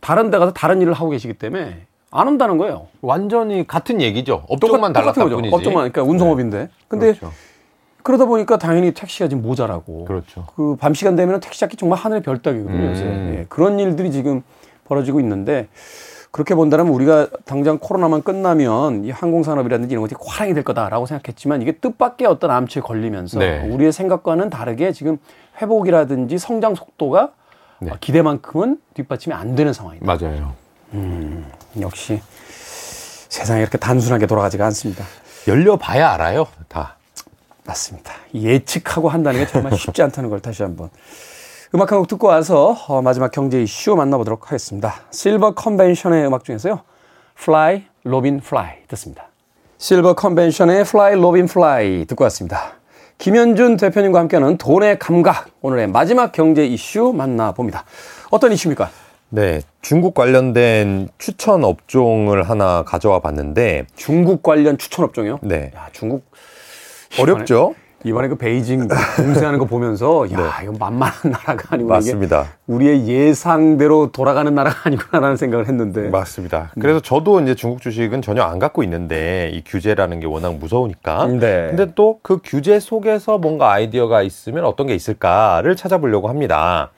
다른 0.00 0.30
데 0.30 0.38
가서 0.38 0.52
다른 0.52 0.80
일을 0.82 0.92
하고 0.92 1.10
계시기 1.10 1.34
때문에 1.34 1.86
안 2.10 2.28
온다는 2.28 2.58
거예요. 2.58 2.88
완전히 3.00 3.66
같은 3.66 4.00
얘기죠. 4.00 4.44
업종만 4.48 4.92
달랐다 4.92 5.24
뿐이지. 5.24 5.54
업종만 5.54 5.90
그러니까 5.90 6.02
운송업인데. 6.02 6.58
네. 6.58 6.68
근데 6.88 7.14
그렇죠. 7.14 7.32
그러다 8.02 8.24
보니까 8.26 8.58
당연히 8.58 8.92
택시가 8.92 9.28
지금 9.28 9.42
모자라고. 9.42 10.04
그렇죠. 10.04 10.46
그 10.56 10.76
밤 10.80 10.94
시간 10.94 11.16
되면 11.16 11.40
택시 11.40 11.60
잡기 11.60 11.76
정말 11.76 11.98
하늘의 11.98 12.22
별 12.22 12.42
따기거든요. 12.42 12.76
음. 12.76 12.90
요새. 12.90 13.04
예, 13.40 13.46
그런 13.48 13.78
일들이 13.78 14.10
지금 14.10 14.42
벌어지고 14.84 15.20
있는데 15.20 15.68
그렇게 16.30 16.54
본다면 16.54 16.88
우리가 16.88 17.28
당장 17.44 17.78
코로나만 17.78 18.22
끝나면 18.22 19.04
이 19.04 19.10
항공 19.10 19.42
산업이라든지 19.42 19.92
이런 19.92 20.02
것들이 20.02 20.18
화랑이 20.24 20.54
될 20.54 20.64
거다라고 20.64 21.04
생각했지만 21.06 21.60
이게 21.62 21.72
뜻밖의 21.72 22.26
어떤 22.26 22.50
암초에 22.50 22.82
걸리면서 22.82 23.38
네. 23.38 23.68
우리의 23.68 23.92
생각과는 23.92 24.48
다르게 24.50 24.92
지금 24.92 25.18
회복이라든지 25.60 26.38
성장 26.38 26.74
속도가 26.74 27.32
네. 27.80 27.92
기대만큼은 28.00 28.78
뒷받침이 28.94 29.34
안 29.34 29.54
되는 29.54 29.72
상황입니다. 29.74 30.16
맞아요. 30.16 30.54
음, 30.94 31.46
역시 31.80 32.20
세상이 33.28 33.60
이렇게 33.60 33.76
단순하게 33.78 34.26
돌아가지가 34.26 34.64
않습니다. 34.66 35.04
열려봐야 35.48 36.12
알아요, 36.12 36.46
다. 36.68 36.96
맞습니다. 37.64 38.12
예측하고 38.34 39.08
한다는 39.08 39.40
게 39.40 39.46
정말 39.46 39.76
쉽지 39.76 40.02
않다는 40.02 40.30
걸 40.30 40.40
다시 40.40 40.62
한번. 40.62 40.90
음악 41.74 41.90
한 41.92 41.98
곡 42.00 42.08
듣고 42.08 42.26
와서 42.26 42.76
어, 42.88 43.00
마지막 43.02 43.30
경제 43.30 43.62
이슈 43.62 43.94
만나보도록 43.94 44.46
하겠습니다. 44.48 44.94
실버 45.10 45.54
컨벤션의 45.54 46.26
음악 46.26 46.44
중에서요. 46.44 46.80
Fly, 47.38 47.84
Robin 48.04 48.40
Fly 48.44 48.84
듣습니다. 48.88 49.28
실버 49.78 50.14
컨벤션의 50.14 50.80
Fly, 50.82 51.12
Robin 51.14 51.44
Fly 51.44 52.04
듣고 52.06 52.24
왔습니다. 52.24 52.74
김현준 53.18 53.76
대표님과 53.78 54.18
함께하는 54.18 54.58
돈의 54.58 54.98
감각 54.98 55.46
오늘의 55.62 55.86
마지막 55.88 56.32
경제 56.32 56.66
이슈 56.66 57.12
만나봅니다. 57.16 57.84
어떤 58.30 58.52
이슈입니까? 58.52 58.90
네, 59.30 59.62
중국 59.80 60.12
관련된 60.12 61.08
추천 61.16 61.64
업종을 61.64 62.42
하나 62.50 62.82
가져와 62.82 63.20
봤는데 63.20 63.86
중국 63.94 64.42
관련 64.42 64.76
추천 64.76 65.04
업종이요? 65.06 65.38
네. 65.42 65.70
야, 65.74 65.88
중국 65.92 66.26
어렵죠. 67.20 67.74
이번에 68.04 68.26
그 68.26 68.34
베이징 68.36 68.88
공세하는 69.16 69.60
거 69.60 69.64
보면서 69.64 70.26
야 70.32 70.36
네. 70.36 70.64
이건 70.64 70.74
만만한 70.76 71.30
나라가 71.30 71.68
아니고 71.70 71.88
맞습니다. 71.88 72.46
우리의 72.66 73.06
예상대로 73.06 74.10
돌아가는 74.10 74.52
나라가 74.52 74.76
아니구나라는 74.88 75.36
생각을 75.36 75.68
했는데 75.68 76.08
맞습니다. 76.08 76.72
그래서 76.80 76.98
음. 76.98 77.02
저도 77.02 77.40
이제 77.40 77.54
중국 77.54 77.80
주식은 77.80 78.20
전혀 78.22 78.42
안 78.42 78.58
갖고 78.58 78.82
있는데 78.82 79.50
이 79.52 79.62
규제라는 79.64 80.18
게 80.18 80.26
워낙 80.26 80.54
무서우니까. 80.56 81.26
네. 81.28 81.68
근데 81.70 81.94
또 81.94 82.18
그 82.22 82.38
규제 82.42 82.80
속에서 82.80 83.38
뭔가 83.38 83.70
아이디어가 83.72 84.22
있으면 84.22 84.64
어떤 84.64 84.86
게 84.88 84.94
있을까를 84.96 85.76
찾아보려고 85.76 86.28
합니다. 86.28 86.90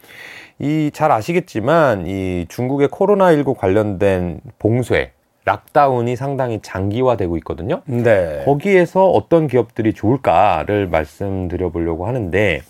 이 0.61 0.90
잘 0.94 1.11
아시겠지만 1.11 2.07
이 2.07 2.46
중국의 2.48 2.88
코로나 2.88 3.33
19 3.33 3.55
관련된 3.55 4.40
봉쇄 4.59 5.11
락다운이 5.45 6.17
상당히 6.17 6.61
장기화되고 6.63 7.37
있거든요. 7.39 7.83
네. 7.87 8.43
거기에서 8.45 9.09
어떤 9.11 9.47
기업들이 9.47 9.93
좋을까를 9.93 10.89
말씀드려 10.89 11.71
보려고 11.71 12.07
하는데 12.07 12.61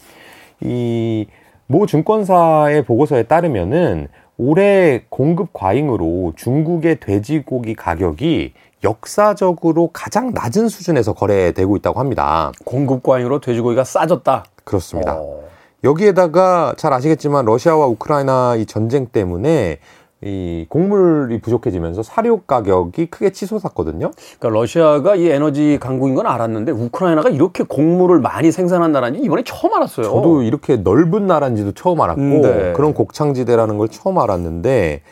이 0.61 1.27
모 1.67 1.87
증권사의 1.87 2.83
보고서에 2.85 3.25
따르면은 3.25 4.09
올해 4.37 5.05
공급 5.09 5.53
과잉으로 5.53 6.35
중국의 6.37 7.01
돼지고기 7.01 7.75
가격이 7.75 8.53
역사적으로 8.83 9.91
가장 9.93 10.33
낮은 10.35 10.69
수준에서 10.69 11.15
거래되고 11.15 11.77
있다고 11.77 12.01
합니다. 12.01 12.53
공급 12.65 13.03
과잉으로 13.03 13.41
돼지고기가 13.41 13.85
싸졌다. 13.85 14.45
그렇습니다. 14.65 15.17
어. 15.19 15.45
여기에다가 15.85 16.75
잘 16.77 16.93
아시겠지만 16.93 17.45
러시아와 17.45 17.87
우크라이나 17.87 18.57
이 18.57 18.67
전쟁 18.67 19.07
때문에 19.07 19.79
이 20.25 20.65
곡물이 20.71 21.41
부족해지면서 21.41 22.03
사료 22.03 22.41
가격이 22.41 23.07
크게 23.07 23.31
치솟았거든요. 23.31 24.11
그러니까 24.39 24.59
러시아가 24.59 25.17
이 25.17 25.29
에너지 25.29 25.79
강국인 25.79 26.15
건 26.15 26.27
알았는데 26.27 26.73
우크라이나가 26.73 27.29
이렇게 27.29 27.63
곡물을 27.63 28.21
많이 28.21 28.51
생산한 28.51 28.93
나라인지 28.93 29.21
이번에 29.21 29.43
처음 29.45 29.75
알았어요. 29.75 30.07
저도 30.07 30.43
이렇게 30.43 30.77
넓은 30.77 31.27
나라인지도 31.27 31.73
처음 31.73 32.01
알았고 32.01 32.21
음, 32.23 32.41
네. 32.41 32.73
그런 32.75 32.95
곡창지대라는 32.95 33.77
걸 33.77 33.89
처음 33.89 34.19
알았는데 34.19 35.03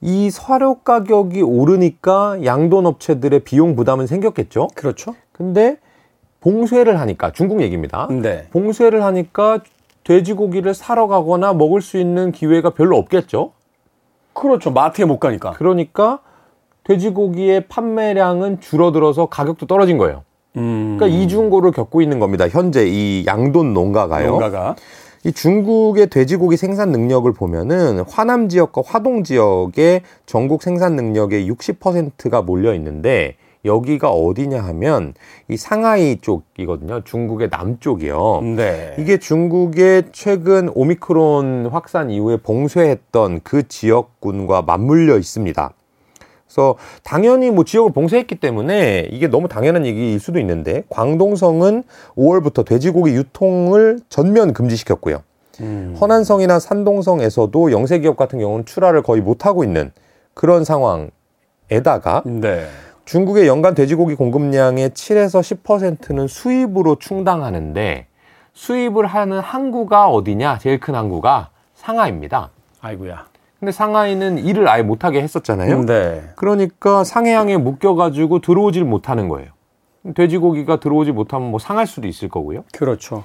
이 0.00 0.30
사료 0.30 0.80
가격이 0.80 1.42
오르니까 1.42 2.44
양돈 2.44 2.86
업체들의 2.86 3.40
비용 3.40 3.76
부담은 3.76 4.08
생겼겠죠. 4.08 4.68
그렇죠. 4.74 5.14
근데 5.30 5.76
봉쇄를 6.40 6.98
하니까 6.98 7.30
중국 7.30 7.62
얘기입니다. 7.62 8.08
네. 8.10 8.48
봉쇄를 8.50 9.04
하니까 9.04 9.60
돼지고기를 10.02 10.74
사러 10.74 11.06
가거나 11.06 11.52
먹을 11.52 11.80
수 11.80 11.96
있는 11.96 12.32
기회가 12.32 12.70
별로 12.70 12.96
없겠죠. 12.96 13.52
그렇죠. 14.32 14.70
마트에 14.70 15.04
못 15.04 15.18
가니까. 15.18 15.52
그러니까 15.52 16.20
돼지고기의 16.84 17.68
판매량은 17.68 18.60
줄어들어서 18.60 19.26
가격도 19.26 19.66
떨어진 19.66 19.98
거예요. 19.98 20.24
음. 20.56 20.96
그러니까 20.98 21.18
이중고를 21.18 21.72
겪고 21.72 22.02
있는 22.02 22.18
겁니다. 22.18 22.48
현재 22.48 22.86
이 22.86 23.24
양돈 23.26 23.72
농가가요. 23.72 24.30
농가가. 24.30 24.76
이 25.24 25.32
중국의 25.32 26.08
돼지고기 26.10 26.56
생산 26.56 26.90
능력을 26.90 27.32
보면은 27.32 28.00
화남 28.08 28.48
지역과 28.48 28.82
화동 28.84 29.22
지역의 29.22 30.02
전국 30.26 30.62
생산 30.62 30.96
능력의 30.96 31.48
60%가 31.48 32.42
몰려 32.42 32.74
있는데 32.74 33.36
여기가 33.64 34.10
어디냐 34.10 34.60
하면 34.60 35.14
이 35.48 35.56
상하이 35.56 36.18
쪽이거든요. 36.20 37.02
중국의 37.04 37.48
남쪽이요. 37.50 38.40
네. 38.56 38.96
이게 38.98 39.18
중국의 39.18 40.04
최근 40.12 40.70
오미크론 40.74 41.68
확산 41.70 42.10
이후에 42.10 42.38
봉쇄했던 42.38 43.40
그 43.44 43.68
지역군과 43.68 44.62
맞물려 44.62 45.18
있습니다. 45.18 45.72
그래서 46.46 46.76
당연히 47.02 47.50
뭐 47.50 47.64
지역을 47.64 47.92
봉쇄했기 47.92 48.34
때문에 48.34 49.08
이게 49.10 49.26
너무 49.26 49.48
당연한 49.48 49.86
얘기일 49.86 50.20
수도 50.20 50.38
있는데 50.38 50.84
광동성은 50.90 51.84
5월부터 52.14 52.66
돼지고기 52.66 53.14
유통을 53.14 54.00
전면 54.10 54.52
금지시켰고요. 54.52 55.22
음. 55.60 55.96
허난성이나 55.98 56.58
산동성에서도 56.58 57.72
영세 57.72 58.00
기업 58.00 58.16
같은 58.16 58.38
경우는 58.38 58.66
출하를 58.66 59.02
거의 59.02 59.22
못 59.22 59.46
하고 59.46 59.64
있는 59.64 59.92
그런 60.34 60.64
상황에다가 60.64 62.22
네. 62.26 62.66
중국의 63.04 63.46
연간 63.46 63.74
돼지고기 63.74 64.14
공급량의 64.14 64.90
7에서 64.90 65.40
10%는 65.40 66.28
수입으로 66.28 66.96
충당하는데 66.96 68.06
수입을 68.52 69.06
하는 69.06 69.40
항구가 69.40 70.08
어디냐? 70.08 70.58
제일 70.58 70.78
큰 70.78 70.94
항구가 70.94 71.50
상하이입니다. 71.74 72.50
아이고야. 72.80 73.26
근데 73.58 73.72
상하이는 73.72 74.38
일을 74.38 74.68
아예 74.68 74.82
못하게 74.82 75.22
했었잖아요. 75.22 75.84
네. 75.86 76.22
그러니까 76.36 77.04
상해항에 77.04 77.56
묶여가지고 77.56 78.40
들어오질 78.40 78.84
못하는 78.84 79.28
거예요. 79.28 79.50
돼지고기가 80.14 80.80
들어오지 80.80 81.12
못하면 81.12 81.50
뭐 81.50 81.60
상할 81.60 81.86
수도 81.86 82.08
있을 82.08 82.28
거고요. 82.28 82.64
그렇죠. 82.72 83.22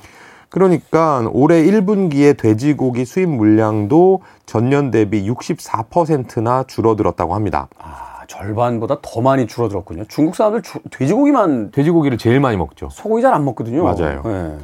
그러니까 0.49 1.27
올해 1.33 1.63
1분기에 1.63 2.37
돼지고기 2.37 3.03
수입 3.05 3.29
물량도 3.29 4.21
전년 4.45 4.91
대비 4.91 5.27
64%나 5.27 6.65
줄어들었다고 6.67 7.35
합니다. 7.35 7.67
아. 7.79 8.06
절반보다 8.27 8.97
더 9.01 9.21
많이 9.21 9.47
줄어들었군요. 9.47 10.03
중국 10.07 10.35
사람들 10.35 10.61
주, 10.61 10.79
돼지고기만 10.91 11.71
돼지고기를 11.71 12.17
제일 12.17 12.39
많이 12.39 12.57
먹죠. 12.57 12.89
소고기 12.91 13.21
잘 13.21 13.33
안 13.33 13.45
먹거든요. 13.45 13.83
맞아요. 13.83 14.21
네. 14.23 14.57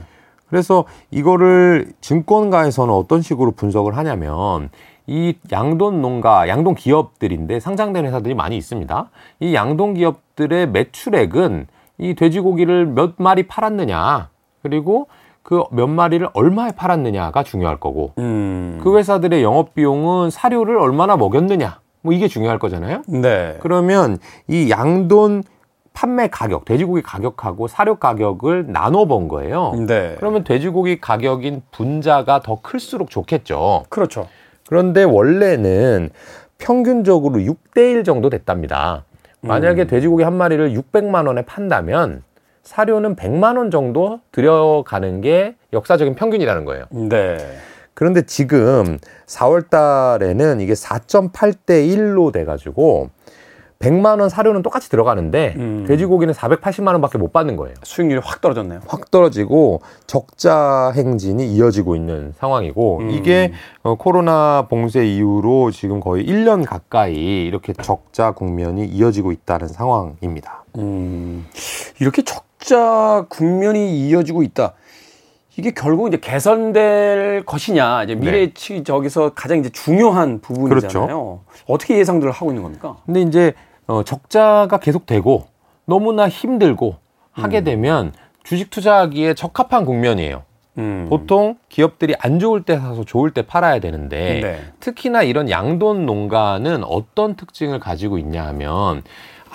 그래서 0.49 0.85
이거를 1.11 1.91
증권가에서는 2.01 2.93
어떤 2.93 3.21
식으로 3.21 3.51
분석을 3.51 3.97
하냐면 3.97 4.69
이 5.07 5.35
양돈 5.51 6.01
농가, 6.01 6.47
양돈 6.47 6.75
기업들인데 6.75 7.59
상장된 7.59 8.05
회사들이 8.05 8.35
많이 8.35 8.55
있습니다. 8.57 9.09
이 9.39 9.55
양돈 9.55 9.95
기업들의 9.95 10.69
매출액은 10.69 11.67
이 11.97 12.13
돼지고기를 12.15 12.85
몇 12.87 13.15
마리 13.17 13.47
팔았느냐, 13.47 14.29
그리고 14.61 15.07
그 15.41 15.63
몇 15.71 15.87
마리를 15.87 16.27
얼마에 16.33 16.71
팔았느냐가 16.71 17.43
중요할 17.43 17.79
거고, 17.79 18.13
음. 18.17 18.79
그 18.81 18.97
회사들의 18.97 19.43
영업 19.43 19.73
비용은 19.73 20.29
사료를 20.29 20.77
얼마나 20.77 21.17
먹였느냐, 21.17 21.79
뭐 22.03 22.13
이게 22.13 22.27
중요할 22.27 22.59
거잖아요. 22.59 23.01
네. 23.07 23.57
그러면 23.61 24.19
이 24.47 24.69
양돈 24.69 25.43
판매 25.93 26.27
가격, 26.27 26.65
돼지고기 26.65 27.01
가격하고 27.01 27.67
사료 27.67 27.95
가격을 27.95 28.65
나눠 28.67 29.05
본 29.05 29.27
거예요. 29.27 29.73
네. 29.87 30.15
그러면 30.17 30.43
돼지고기 30.43 30.99
가격인 30.99 31.61
분자가 31.71 32.41
더 32.41 32.59
클수록 32.61 33.09
좋겠죠. 33.09 33.85
그렇죠. 33.89 34.27
그런데 34.67 35.03
원래는 35.03 36.09
평균적으로 36.57 37.35
6대1 37.39 38.05
정도 38.05 38.29
됐답니다. 38.29 39.05
만약에 39.41 39.83
음. 39.83 39.87
돼지고기 39.87 40.23
한 40.23 40.33
마리를 40.33 40.71
600만 40.73 41.27
원에 41.27 41.43
판다면 41.43 42.23
사료는 42.63 43.15
100만 43.15 43.57
원 43.57 43.71
정도 43.71 44.19
들여가는 44.31 45.21
게 45.21 45.55
역사적인 45.73 46.15
평균이라는 46.15 46.65
거예요. 46.65 46.85
네. 46.91 47.37
그런데 47.93 48.23
지금 48.23 48.97
4월 49.27 49.69
달에는 49.69 50.61
이게 50.61 50.73
4.8대 50.73 51.87
1로 51.87 52.31
돼 52.31 52.45
가지고 52.45 53.09
100만 53.83 54.21
원 54.21 54.29
사료는 54.29 54.61
똑같이 54.61 54.89
들어가는데 54.89 55.55
음. 55.57 55.85
돼지고기는 55.85 56.33
480만 56.33 56.93
원밖에 56.93 57.17
못 57.17 57.33
받는 57.33 57.57
거예요. 57.57 57.75
수익률이 57.83 58.21
확 58.23 58.39
떨어졌네요. 58.39 58.79
확 58.87 59.11
떨어지고 59.11 59.81
적자 60.07 60.93
행진이 60.95 61.53
이어지고 61.53 61.97
있는 61.97 62.33
상황이고 62.37 62.99
음. 62.99 63.09
이게 63.11 63.51
어, 63.81 63.95
코로나 63.95 64.67
봉쇄 64.69 65.05
이후로 65.05 65.71
지금 65.71 65.99
거의 65.99 66.25
1년 66.25 66.65
가까이 66.65 67.45
이렇게 67.45 67.73
적자 67.73 68.31
국면이 68.31 68.85
이어지고 68.85 69.33
있다는 69.33 69.67
상황입니다. 69.67 70.63
음. 70.77 71.45
이렇게 71.99 72.21
적자 72.21 73.25
국면이 73.27 74.07
이어지고 74.07 74.43
있다. 74.43 74.75
이게 75.55 75.71
결국 75.71 76.07
이제 76.07 76.17
개선될 76.17 77.43
것이냐 77.45 78.03
이제 78.03 78.15
미래치 78.15 78.73
네. 78.73 78.83
저기서 78.83 79.33
가장 79.33 79.59
이제 79.59 79.69
중요한 79.69 80.39
부분이잖아요. 80.41 80.79
그렇죠. 80.89 81.41
어떻게 81.67 81.97
예상들을 81.97 82.31
하고 82.31 82.51
있는 82.51 82.63
겁니까? 82.63 82.97
근데 83.05 83.21
이제 83.21 83.53
어, 83.85 84.03
적자가 84.03 84.77
계속되고 84.79 85.47
너무나 85.85 86.27
힘들고 86.27 86.95
하게 87.31 87.59
음. 87.59 87.63
되면 87.63 88.13
주식 88.43 88.69
투자하기에 88.69 89.35
적합한 89.35 89.85
국면이에요. 89.85 90.43
음. 90.79 91.05
보통 91.07 91.57
기업들이 91.69 92.15
안 92.19 92.39
좋을 92.39 92.63
때 92.63 92.79
사서 92.79 93.03
좋을 93.03 93.31
때 93.31 93.43
팔아야 93.43 93.79
되는데 93.79 94.39
네. 94.41 94.59
특히나 94.79 95.21
이런 95.21 95.49
양돈 95.49 96.05
농가는 96.07 96.83
어떤 96.83 97.35
특징을 97.35 97.79
가지고 97.79 98.17
있냐 98.17 98.45
하면 98.47 99.03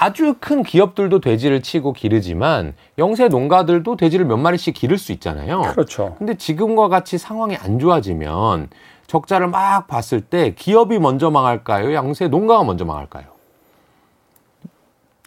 아주 0.01 0.37
큰 0.39 0.63
기업들도 0.63 1.21
돼지를 1.21 1.61
치고 1.61 1.93
기르지만 1.93 2.75
영세 2.99 3.27
농가들도 3.27 3.97
돼지를 3.97 4.27
몇 4.27 4.37
마리씩 4.37 4.75
기를 4.75 4.97
수 4.97 5.11
있잖아요. 5.13 5.63
그렇죠. 5.63 6.15
근데 6.19 6.37
지금과 6.37 6.89
같이 6.89 7.19
상황이 7.19 7.57
안 7.57 7.81
좋아지면 7.81 8.69
적자를 9.09 9.49
막 9.49 9.89
봤을 9.89 10.21
때 10.21 10.55
기업이 10.55 10.99
먼저 11.01 11.31
망할까요? 11.31 11.95
영세 11.95 12.29
농가가 12.29 12.63
먼저 12.63 12.85
망할까요? 12.85 13.27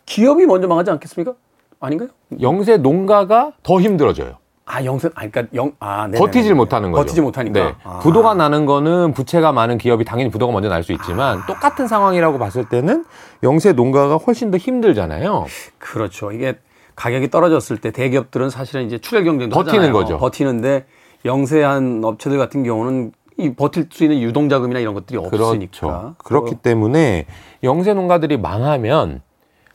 기업이 0.06 0.46
먼저 0.46 0.68
망하지 0.68 0.92
않겠습니까? 0.92 1.34
아닌가요? 1.80 2.10
영세 2.40 2.78
농가가 2.78 3.52
더 3.64 3.82
힘들어져요. 3.82 4.38
아, 4.66 4.84
영세, 4.86 5.10
아, 5.16 5.28
그러니까 5.28 5.44
영, 5.54 5.74
아, 5.80 6.08
네 6.08 6.18
버티질 6.18 6.56
못하는 6.56 6.92
거죠. 6.92 7.02
버티지 7.04 7.22
못하니까. 7.22 7.60
네. 7.60 7.76
아. 7.84 8.00
부도가 8.00 8.34
나는 8.36 8.66
거는 8.66 9.14
부채가 9.14 9.52
많은 9.52 9.78
기업이 9.78 10.06
당연히 10.06 10.30
부도가 10.32 10.54
먼저 10.54 10.70
날 10.70 10.84
수 10.84 10.94
있지만 10.94 11.40
아. 11.40 11.46
똑같은 11.46 11.88
상황이라고 11.88 12.38
봤을 12.40 12.70
때는 12.70 13.06
영세 13.44 13.74
농가가 13.74 14.18
훨씬 14.18 14.50
더 14.52 14.58
힘들잖아요. 14.58 15.46
그렇죠. 15.78 16.32
이게 16.32 16.58
가격이 16.96 17.30
떨어졌을 17.32 17.78
때 17.78 17.92
대기업들은 17.92 18.50
사실은 18.50 18.86
이제 18.86 18.98
출혈 19.00 19.24
경쟁도 19.26 19.54
버티는 19.56 19.80
하잖아요. 19.80 19.94
거죠. 19.94 20.18
버티는데 20.20 20.86
영세한 21.26 22.02
업체들 22.04 22.38
같은 22.38 22.64
경우는 22.64 23.12
이 23.38 23.54
버틸 23.54 23.88
수 23.92 24.04
있는 24.04 24.20
유동 24.22 24.50
자금이나 24.50 24.80
이런 24.80 24.94
것들이 24.94 25.18
없으니까. 25.18 25.70
그렇죠. 25.80 26.16
그렇기 26.24 26.56
때문에 26.56 27.26
영세 27.64 27.94
농가들이 27.94 28.38
망하면 28.38 29.22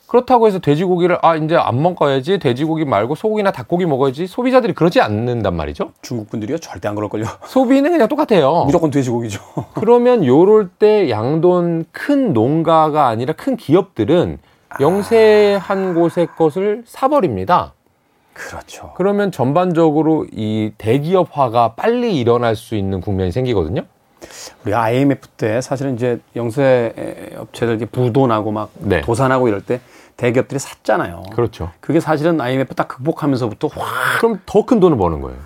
그렇다고 0.06 0.46
해서 0.46 0.58
돼지고기를 0.58 1.18
아 1.22 1.36
이제 1.36 1.56
안 1.56 1.82
먹어야지 1.82 2.38
돼지고기 2.38 2.84
말고 2.84 3.14
소고기나 3.14 3.50
닭고기 3.50 3.86
먹어야지 3.86 4.26
소비자들이 4.26 4.72
그러지 4.72 5.00
않는단 5.00 5.54
말이죠. 5.54 5.92
중국 6.02 6.30
분들이요 6.30 6.58
절대 6.58 6.88
안 6.88 6.94
그럴걸요. 6.94 7.24
소비는 7.46 7.90
그냥 7.90 8.08
똑같아요. 8.08 8.64
무조건 8.64 8.90
돼지고기죠. 8.90 9.40
그러면 9.74 10.24
요럴 10.24 10.68
때 10.78 11.10
양돈 11.10 11.86
큰 11.90 12.32
농가가 12.32 13.08
아니라 13.08 13.32
큰 13.32 13.56
기업들은 13.56 14.38
영세한 14.80 15.94
곳의 15.94 16.28
것을 16.36 16.84
사버립니다. 16.86 17.72
그렇죠. 18.32 18.92
그러면 18.96 19.32
전반적으로 19.32 20.26
이 20.30 20.72
대기업화가 20.76 21.72
빨리 21.72 22.18
일어날 22.18 22.54
수 22.54 22.74
있는 22.76 23.00
국면이 23.00 23.32
생기거든요. 23.32 23.82
우리 24.64 24.74
IMF 24.74 25.28
때 25.28 25.60
사실은 25.60 25.94
이제 25.94 26.20
영세 26.34 27.32
업체들 27.38 27.78
부도나고 27.86 28.52
막 28.52 28.70
네. 28.78 29.00
도산하고 29.00 29.48
이럴 29.48 29.62
때 29.62 29.80
대기업들이 30.16 30.58
샀잖아요. 30.58 31.22
그렇죠. 31.34 31.70
그게 31.80 32.00
사실은 32.00 32.40
IMF 32.40 32.74
딱 32.74 32.88
극복하면서부터 32.88 33.68
확 33.68 34.20
그럼 34.20 34.40
더 34.46 34.62
큰 34.64 34.80
돈을 34.80 34.96
버는 34.96 35.20
거예요. 35.20 35.38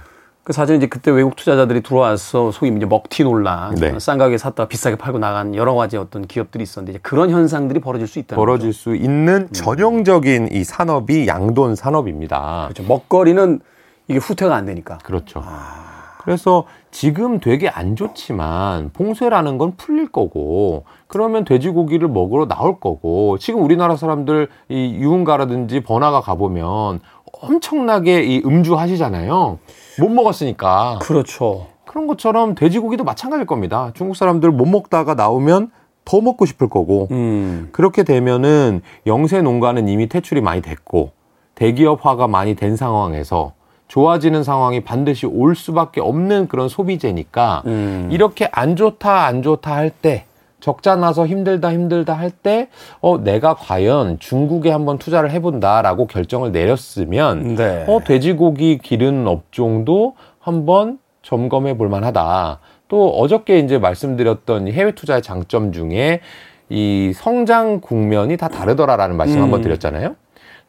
그 0.42 0.52
사실 0.54 0.76
이제 0.76 0.87
그때 0.87 1.11
외국 1.11 1.37
투자자들이 1.37 1.83
들어와서 1.83 2.50
소위 2.50 2.72
이제 2.74 2.87
먹튀 2.87 3.24
논란, 3.24 3.74
네. 3.74 3.96
싼 4.00 4.16
가격에 4.16 4.38
샀다가 4.38 4.68
비싸게 4.68 4.96
팔고 4.96 5.18
나간 5.18 5.54
여러 5.54 5.74
가지 5.74 5.96
어떤 5.96 6.26
기업들이 6.26 6.62
있었는데 6.62 6.92
이제 6.92 6.98
그런 7.02 7.30
현상들이 7.30 7.80
벌어질 7.80 8.06
수 8.09 8.18
있다는 8.18 8.37
벌어질 8.40 8.70
거죠. 8.70 8.78
수 8.78 8.94
있는 8.96 9.42
음. 9.42 9.52
전형적인 9.52 10.48
이 10.52 10.64
산업이 10.64 11.26
양돈 11.26 11.76
산업입니다. 11.76 12.68
그렇죠. 12.72 12.83
먹거리는 12.88 13.61
이게 14.09 14.18
후퇴가 14.18 14.54
안 14.56 14.66
되니까. 14.66 14.98
그렇죠. 15.04 15.42
아. 15.44 16.16
그래서 16.24 16.64
지금 16.90 17.38
되게 17.40 17.68
안 17.68 17.96
좋지만 17.96 18.90
봉쇄라는 18.92 19.59
건 19.59 19.74
풀릴 19.76 20.11
거고 20.11 20.85
그러면 21.07 21.44
돼지고기를 21.44 22.09
먹으러 22.09 22.46
나올 22.46 22.81
거고 22.81 23.38
지금 23.38 23.62
우리나라 23.62 23.96
사람들 23.96 24.48
이 24.68 24.96
유흥가라든지 24.96 25.81
번화가 25.81 26.20
가보면 26.20 27.00
엄청나게 27.42 28.24
이 28.24 28.42
음주 28.44 28.76
하시잖아요. 28.76 29.59
못 29.98 30.09
먹었으니까. 30.09 30.98
그렇죠. 31.03 31.68
그런 31.87 32.07
것처럼 32.07 32.55
돼지고기도 32.55 33.05
마찬가지일 33.05 33.46
겁니다. 33.46 33.92
중국 33.94 34.16
사람들 34.16 34.50
못 34.50 34.66
먹다가 34.66 35.14
나오면 35.14 35.70
더 36.05 36.20
먹고 36.20 36.46
싶을 36.46 36.68
거고 36.68 37.09
음. 37.11 37.68
그렇게 37.72 38.03
되면은 38.03 38.83
영세 39.07 39.42
농가는 39.42 39.88
이미 39.88 40.09
퇴출이 40.09 40.40
많이 40.40 40.62
됐고 40.62 41.12
대기업화가 41.55 42.26
많이 42.26 42.55
된 42.55 42.76
상황에서 42.76 43.53
좋아지는 43.90 44.44
상황이 44.44 44.81
반드시 44.85 45.26
올 45.26 45.57
수밖에 45.57 46.00
없는 46.00 46.46
그런 46.46 46.68
소비재니까 46.68 47.62
음. 47.66 48.09
이렇게 48.12 48.48
안 48.53 48.76
좋다 48.76 49.24
안 49.26 49.42
좋다 49.42 49.74
할 49.74 49.90
때 49.90 50.24
적자 50.61 50.94
나서 50.94 51.26
힘들다 51.26 51.72
힘들다 51.72 52.14
할 52.14 52.31
때 52.31 52.68
어 53.00 53.18
내가 53.18 53.55
과연 53.55 54.18
중국에 54.20 54.70
한번 54.70 54.98
투자를 54.98 55.33
해본다라고 55.33 56.07
결정을 56.07 56.53
내렸으면 56.53 57.57
네. 57.57 57.85
어 57.88 57.98
돼지고기 58.05 58.79
기른 58.79 59.26
업종도 59.26 60.14
한번 60.38 60.98
점검해 61.22 61.76
볼 61.76 61.88
만하다. 61.88 62.61
또 62.88 63.11
어저께 63.18 63.59
이제 63.59 63.79
말씀드렸던 63.79 64.68
해외 64.68 64.92
투자의 64.92 65.20
장점 65.22 65.72
중에 65.72 66.20
이 66.68 67.12
성장 67.14 67.81
국면이 67.81 68.37
다 68.37 68.46
다르더라라는 68.48 69.16
말씀 69.16 69.38
음. 69.38 69.42
한번 69.42 69.62
드렸잖아요. 69.62 70.15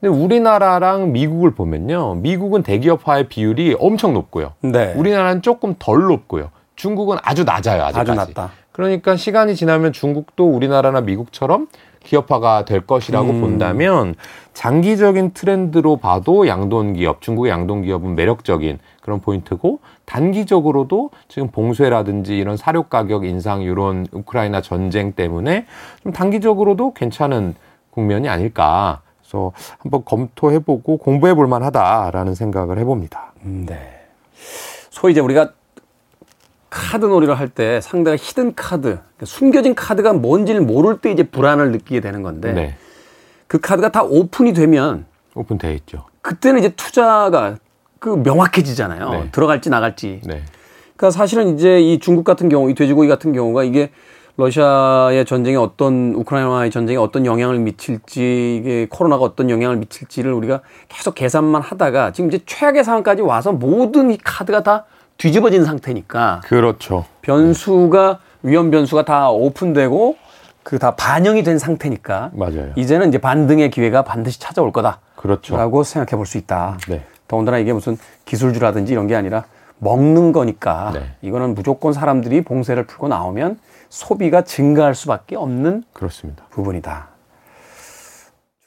근데 0.02 0.18
우리나라랑 0.18 1.12
미국을 1.12 1.52
보면요. 1.52 2.16
미국은 2.16 2.64
대기업화의 2.64 3.30
비율이 3.30 3.78
엄청 3.80 4.14
높고요. 4.16 4.54
네. 4.62 4.94
우리나라는 4.96 5.44
조금 5.44 5.76
덜 5.78 6.02
높고요. 6.08 6.50
중국은 6.76 7.18
아주 7.22 7.44
낮아요. 7.44 7.84
아직까지. 7.84 8.12
아주 8.12 8.34
낮다. 8.34 8.52
그러니까 8.72 9.16
시간이 9.16 9.56
지나면 9.56 9.94
중국도 9.94 10.50
우리나라나 10.50 11.02
미국처럼 11.02 11.68
기업화가 12.04 12.66
될 12.66 12.82
것이라고 12.88 13.30
음. 13.30 13.42
본다면 13.42 14.16
장기적인 14.54 15.34
트렌드로 15.34 15.98
봐도 15.98 16.48
양돈 16.48 16.94
기업, 16.94 17.22
중국의 17.22 17.52
양돈 17.52 17.84
기업은 17.84 18.16
매력적인 18.16 18.80
그런 19.02 19.20
포인트고 19.20 19.82
단기적으로도 20.06 21.12
지금 21.28 21.50
봉쇄라든지 21.50 22.36
이런 22.38 22.58
사료 22.58 22.84
가격 22.84 23.24
인상 23.24 23.62
이런 23.62 24.08
우크라이나 24.12 24.62
전쟁 24.62 25.12
때문에 25.12 25.68
좀 26.02 26.12
단기적으로도 26.12 26.94
괜찮은 26.94 27.54
국면이 27.92 28.30
아닐까. 28.30 29.02
그래서 29.32 29.54
한번 29.80 30.04
검토해보고 30.04 30.98
공부해 30.98 31.34
볼 31.34 31.48
만하다라는 31.48 32.36
생각을 32.36 32.78
해봅니다. 32.80 33.32
음, 33.46 33.66
네. 33.66 34.02
소위 34.90 35.14
이제 35.14 35.22
우리가 35.22 35.54
카드 36.70 37.06
놀이를 37.06 37.40
할 37.40 37.48
때 37.50 37.80
상대가 37.82 38.18
히든 38.18 38.56
카드, 38.56 38.82
그러니까 38.82 39.26
숨겨진 39.26 39.74
카드가 39.76 40.14
뭔지를 40.14 40.62
모를 40.62 41.00
때 41.00 41.12
이제 41.12 41.24
불안을 41.24 41.72
느끼게 41.72 42.02
되는 42.02 42.22
건데 42.22 42.52
네. 42.54 42.76
그 43.48 43.60
카드가 43.60 43.90
다 43.92 44.04
오픈이 44.04 44.54
되면 44.54 45.06
오픈돼 45.34 45.74
있죠. 45.76 46.06
그때는 46.22 46.60
이제 46.60 46.70
투자가 46.70 47.58
그 48.00 48.10
명확해지잖아요. 48.10 49.10
네. 49.12 49.30
들어갈지 49.32 49.70
나갈지. 49.70 50.22
네. 50.26 50.44
그러니까 50.98 51.12
사실은 51.12 51.56
이제 51.56 51.80
이 51.82 52.00
중국 52.00 52.24
같은 52.24 52.50
경우, 52.50 52.70
이 52.70 52.76
돼지고기 52.76 53.08
같은 53.08 53.32
경우가 53.34 53.64
이게 53.64 53.92
러시아의 54.38 55.26
전쟁에 55.26 55.56
어떤 55.58 56.14
우크라이나의 56.16 56.72
전쟁에 56.72 56.98
어떤 56.98 57.26
영향을 57.26 57.60
미칠지 57.60 58.58
이게 58.60 58.88
코로나가 58.90 59.24
어떤 59.24 59.50
영향을 59.50 59.78
미칠지를 59.78 60.32
우리가 60.34 60.62
계속 60.90 61.16
계산만 61.16 61.62
하다가 61.62 62.12
지금 62.14 62.30
이제 62.30 62.40
최악의 62.46 62.84
상황까지 62.84 63.22
와서 63.22 63.52
모든 63.52 64.12
이 64.12 64.18
카드가 64.18 64.64
다 64.64 64.86
뒤집어진 65.18 65.66
상태니까 65.66 66.42
그렇죠. 66.46 67.06
변수가 67.22 68.20
위험 68.44 68.72
변수가 68.72 69.06
다 69.06 69.30
오픈되고 69.30 70.16
그 70.64 70.78
다 70.80 70.96
반영이 70.96 71.44
된 71.44 71.58
상태니까 71.58 72.30
맞아요. 72.34 72.72
이제는 72.76 73.10
이제 73.10 73.18
반등의 73.18 73.72
기회가 73.72 74.04
반드시 74.04 74.40
찾아올 74.40 74.72
거다. 74.72 75.00
그렇죠. 75.16 75.58
라고 75.58 75.84
생각해 75.84 76.16
볼 76.18 76.26
수 76.26 76.38
있다. 76.38 76.78
네. 76.88 77.04
더군다나 77.28 77.58
이게 77.58 77.74
무슨 77.74 77.98
기술주라든지 78.26 78.94
이런 78.94 79.08
게 79.08 79.16
아니라 79.16 79.46
먹는 79.80 80.32
거니까 80.32 80.92
네. 80.94 81.02
이거는 81.24 81.56
무조건 81.56 81.94
사람들이 81.94 82.42
봉쇄를 82.44 82.86
풀고 82.86 83.08
나오면 83.08 83.58
소비가 83.92 84.42
증가할 84.44 84.96
수밖에 84.96 85.36
없는 85.36 85.84
그렇습니다. 85.94 86.46
부분이다. 86.50 87.10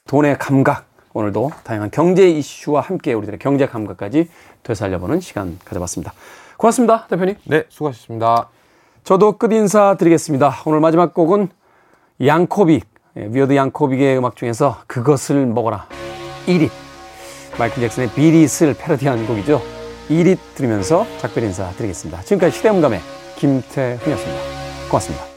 돈의 0.07 0.37
감각 0.37 0.85
오늘도 1.13 1.51
다양한 1.63 1.89
경제 1.89 2.29
이슈와 2.29 2.81
함께 2.81 3.13
우리들의 3.13 3.39
경제 3.39 3.65
감각까지 3.65 4.29
되살려보는 4.63 5.19
시간 5.21 5.57
가져봤습니다. 5.65 6.13
고맙습니다, 6.57 7.07
대표님. 7.07 7.35
네, 7.45 7.63
수고하셨습니다. 7.69 8.49
저도 9.03 9.37
끝 9.37 9.51
인사 9.51 9.95
드리겠습니다. 9.97 10.53
오늘 10.65 10.79
마지막 10.79 11.13
곡은 11.13 11.49
양코빅, 12.23 12.85
예, 13.17 13.27
위어드 13.31 13.55
양코빅의 13.55 14.17
음악 14.17 14.35
중에서 14.35 14.77
그것을 14.87 15.45
먹어라. 15.47 15.87
1잇. 16.45 16.69
마이클 17.57 17.81
잭슨의 17.81 18.11
비릿을 18.11 18.75
패러디한 18.77 19.25
곡이죠. 19.25 19.61
1잇 20.09 20.37
들으면서 20.53 21.07
작별 21.17 21.45
인사 21.45 21.71
드리겠습니다. 21.71 22.21
지금까지 22.21 22.57
시대음감의 22.57 22.99
김태훈이었습니다. 23.37 24.54
고맙습니다. 24.89 25.34